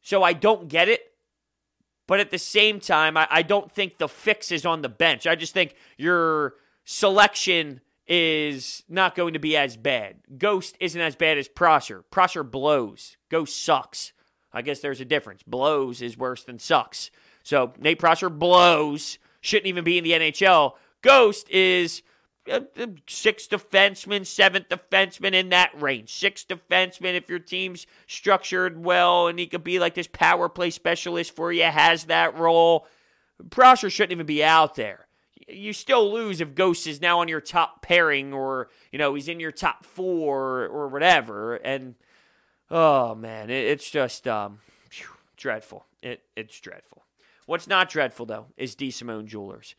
So 0.01 0.23
I 0.23 0.33
don't 0.33 0.69
get 0.69 0.87
it. 0.87 1.08
But 2.09 2.19
at 2.19 2.31
the 2.31 2.39
same 2.39 2.79
time, 2.79 3.17
I, 3.17 3.27
I 3.29 3.41
don't 3.43 3.71
think 3.71 3.99
the 3.99 4.07
fix 4.07 4.51
is 4.51 4.65
on 4.65 4.81
the 4.81 4.89
bench. 4.89 5.27
I 5.27 5.35
just 5.35 5.53
think 5.53 5.75
your 5.95 6.55
selection 6.83 7.81
is 8.07 8.81
not 8.89 9.13
going 9.13 9.33
to 9.33 9.39
be 9.39 9.55
as 9.55 9.77
bad. 9.77 10.15
Ghost 10.35 10.75
isn't 10.79 10.99
as 10.99 11.15
bad 11.15 11.37
as 11.37 11.47
Prosser. 11.47 12.01
Prosser 12.09 12.41
blows. 12.41 13.15
Ghost 13.29 13.63
sucks. 13.63 14.11
I 14.51 14.63
guess 14.63 14.79
there's 14.79 15.01
a 15.01 15.05
difference. 15.05 15.43
Blows 15.43 16.01
is 16.01 16.17
worse 16.17 16.43
than 16.43 16.57
sucks. 16.57 17.11
So 17.43 17.73
Nate 17.77 17.99
Prosser 17.99 18.31
blows. 18.31 19.19
Shouldn't 19.41 19.67
even 19.67 19.83
be 19.83 19.99
in 19.99 20.03
the 20.03 20.13
NHL. 20.13 20.73
Ghost 21.03 21.47
is 21.51 22.01
sixth 23.07 23.49
defenseman, 23.49 24.25
seventh 24.25 24.69
defenseman 24.69 25.33
in 25.33 25.49
that 25.49 25.71
range. 25.79 26.13
Sixth 26.13 26.47
defenseman 26.47 27.15
if 27.15 27.29
your 27.29 27.39
team's 27.39 27.85
structured 28.07 28.83
well 28.83 29.27
and 29.27 29.39
he 29.39 29.47
could 29.47 29.63
be 29.63 29.79
like 29.79 29.93
this 29.93 30.07
power 30.07 30.49
play 30.49 30.69
specialist 30.69 31.35
for 31.35 31.51
you, 31.51 31.63
has 31.63 32.05
that 32.05 32.37
role. 32.37 32.87
Prosser 33.49 33.89
shouldn't 33.89 34.13
even 34.13 34.25
be 34.25 34.43
out 34.43 34.75
there. 34.75 35.07
You 35.47 35.73
still 35.73 36.11
lose 36.11 36.41
if 36.41 36.53
Ghost 36.53 36.85
is 36.85 37.01
now 37.01 37.19
on 37.21 37.27
your 37.27 37.41
top 37.41 37.81
pairing 37.81 38.33
or, 38.33 38.69
you 38.91 38.99
know, 38.99 39.15
he's 39.15 39.27
in 39.27 39.39
your 39.39 39.51
top 39.51 39.85
four 39.85 40.65
or 40.65 40.87
whatever. 40.89 41.55
And, 41.55 41.95
oh, 42.69 43.15
man, 43.15 43.49
it's 43.49 43.89
just 43.89 44.27
um, 44.27 44.59
dreadful. 45.37 45.85
It, 46.03 46.21
it's 46.35 46.59
dreadful. 46.59 47.03
What's 47.47 47.67
not 47.67 47.89
dreadful, 47.89 48.27
though, 48.27 48.45
is 48.57 48.75
DeSimone 48.75 49.25
Jewelers. 49.25 49.73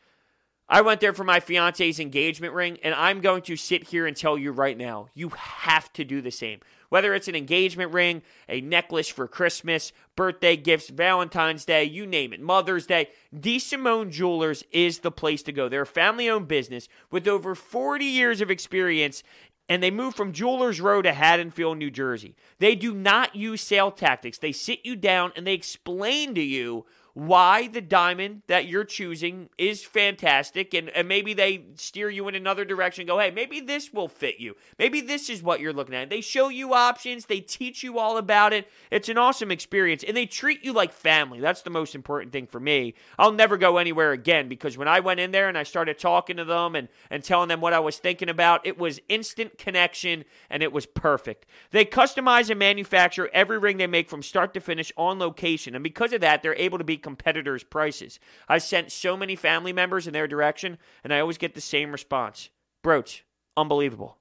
I 0.73 0.83
went 0.83 1.01
there 1.01 1.13
for 1.13 1.25
my 1.25 1.41
fiance's 1.41 1.99
engagement 1.99 2.55
ring, 2.55 2.79
and 2.85 2.95
I'm 2.95 3.21
going 3.21 3.43
to 3.43 3.57
sit 3.57 3.89
here 3.89 4.07
and 4.07 4.17
tell 4.17 4.39
you 4.39 4.53
right 4.53 4.79
now, 4.79 5.09
you 5.15 5.31
have 5.31 5.93
to 5.95 6.05
do 6.05 6.23
the 6.23 6.31
same. 6.31 6.61
Whether 6.91 7.13
it's 7.13 7.27
an 7.27 7.35
engagement 7.35 7.93
ring, 7.93 8.23
a 8.49 8.61
necklace 8.61 9.09
for 9.09 9.27
Christmas, 9.27 9.93
birthday 10.15 10.57
gifts, 10.57 10.89
Valentine's 10.89 11.65
Day, 11.65 11.85
you 11.85 12.07
name 12.07 12.33
it, 12.33 12.41
Mother's 12.41 12.87
Day, 12.87 13.09
DeSimone 13.35 14.11
Jewelers 14.11 14.63
is 14.71 15.01
the 15.01 15.11
place 15.11 15.43
to 15.43 15.53
go. 15.53 15.69
They're 15.69 15.83
a 15.83 15.87
family 15.87 16.31
owned 16.31 16.47
business 16.47 16.89
with 17.11 17.27
over 17.27 17.57
40 17.57 18.05
years 18.05 18.41
of 18.41 18.51
experience 18.51 19.25
and 19.71 19.81
they 19.81 19.93
moved 19.93 20.17
from 20.17 20.33
Jewelers 20.33 20.81
Row 20.81 21.01
to 21.01 21.13
Haddonfield, 21.13 21.79
New 21.79 21.93
Jersey. 21.93 22.35
They 22.59 22.75
do 22.75 22.93
not 22.93 23.37
use 23.37 23.61
sale 23.61 23.93
tactics. 23.93 24.37
They 24.37 24.51
sit 24.51 24.81
you 24.83 24.97
down 24.97 25.31
and 25.37 25.47
they 25.47 25.55
explain 25.55 26.35
to 26.35 26.43
you 26.43 26.87
why 27.21 27.67
the 27.67 27.83
diamond 27.83 28.41
that 28.47 28.65
you're 28.67 28.83
choosing 28.83 29.51
is 29.59 29.85
fantastic 29.85 30.73
and, 30.73 30.89
and 30.89 31.07
maybe 31.07 31.35
they 31.35 31.63
steer 31.75 32.09
you 32.09 32.27
in 32.29 32.35
another 32.35 32.65
direction 32.65 33.07
go 33.07 33.19
hey 33.19 33.31
maybe 33.31 33.61
this 33.61 33.93
will 33.93 34.09
fit 34.09 34.41
you. 34.41 34.57
Maybe 34.79 35.03
this 35.03 35.29
is 35.29 35.43
what 35.43 35.61
you're 35.61 35.75
looking 35.75 35.95
at. 35.95 36.09
They 36.09 36.23
show 36.23 36.49
you 36.49 36.73
options. 36.73 37.27
They 37.27 37.41
teach 37.41 37.83
you 37.83 37.99
all 37.99 38.17
about 38.17 38.55
it. 38.55 38.71
It's 38.91 39.11
an 39.11 39.19
awesome 39.19 39.51
experience 39.51 40.03
and 40.03 40.17
they 40.17 40.25
treat 40.25 40.65
you 40.65 40.73
like 40.73 40.95
family. 40.95 41.41
That's 41.41 41.61
the 41.61 41.69
most 41.69 41.95
important 41.95 42.33
thing 42.33 42.47
for 42.47 42.59
me. 42.59 42.95
I'll 43.19 43.33
never 43.33 43.59
go 43.59 43.77
anywhere 43.77 44.13
again 44.13 44.49
because 44.49 44.79
when 44.79 44.89
i 44.89 45.01
went 45.01 45.21
in 45.21 45.31
there 45.31 45.51
and 45.51 45.59
i 45.59 45.63
started 45.63 45.99
talking 45.99 46.39
to 46.39 46.45
them 46.47 46.75
and, 46.75 46.89
and 47.11 47.23
telling 47.23 47.49
them 47.49 47.61
what 47.61 47.75
i 47.75 47.81
was 47.81 47.99
thinking 47.99 48.31
about 48.31 48.67
it 48.67 48.79
was 48.79 48.99
instant 49.11 49.59
connection 49.59 50.25
and 50.49 50.63
it 50.63 50.73
was 50.73 50.87
perfect. 50.87 51.45
They 51.71 51.85
customize 51.85 52.49
and 52.49 52.59
manufacture 52.59 53.29
every 53.35 53.59
ring 53.59 53.77
they 53.77 53.87
make 53.87 54.09
from 54.09 54.23
start 54.23 54.55
to 54.55 54.61
finish 54.61 54.91
on 54.97 55.19
location 55.19 55.75
and 55.75 55.85
because 55.85 56.15
of 56.15 56.23
that 56.23 56.43
they're 56.43 56.55
able 56.55 56.79
to 56.79 56.85
be 56.85 56.97
competitors' 57.11 57.65
prices. 57.65 58.21
I 58.49 58.59
sent 58.59 58.93
so 58.93 59.17
many 59.17 59.35
family 59.35 59.73
members 59.73 60.07
in 60.07 60.13
their 60.13 60.29
direction, 60.29 60.79
and 61.03 61.13
I 61.13 61.19
always 61.19 61.39
get 61.39 61.55
the 61.55 61.61
same 61.61 61.91
response 61.91 62.51
Broach, 62.83 63.25
unbelievable. 63.57 64.17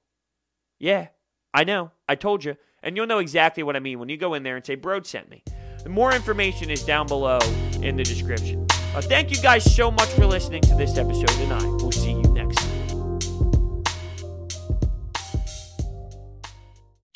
Yeah, 0.78 1.08
I 1.54 1.64
know. 1.64 1.92
I 2.08 2.16
told 2.16 2.44
you. 2.44 2.56
And 2.82 2.96
you'll 2.96 3.06
know 3.06 3.18
exactly 3.18 3.62
what 3.62 3.76
I 3.76 3.80
mean 3.80 3.98
when 3.98 4.08
you 4.08 4.16
go 4.16 4.34
in 4.34 4.42
there 4.42 4.56
and 4.56 4.64
say, 4.64 4.74
Broach 4.74 5.06
sent 5.06 5.30
me. 5.30 5.42
More 5.86 6.12
information 6.12 6.70
is 6.70 6.84
down 6.84 7.06
below 7.06 7.38
in 7.82 7.96
the 7.96 8.04
description. 8.04 8.66
Uh, 8.94 9.00
thank 9.00 9.30
you 9.30 9.40
guys 9.40 9.74
so 9.74 9.90
much 9.90 10.08
for 10.08 10.26
listening 10.26 10.62
to 10.62 10.74
this 10.74 10.98
episode, 10.98 11.30
I 11.52 11.79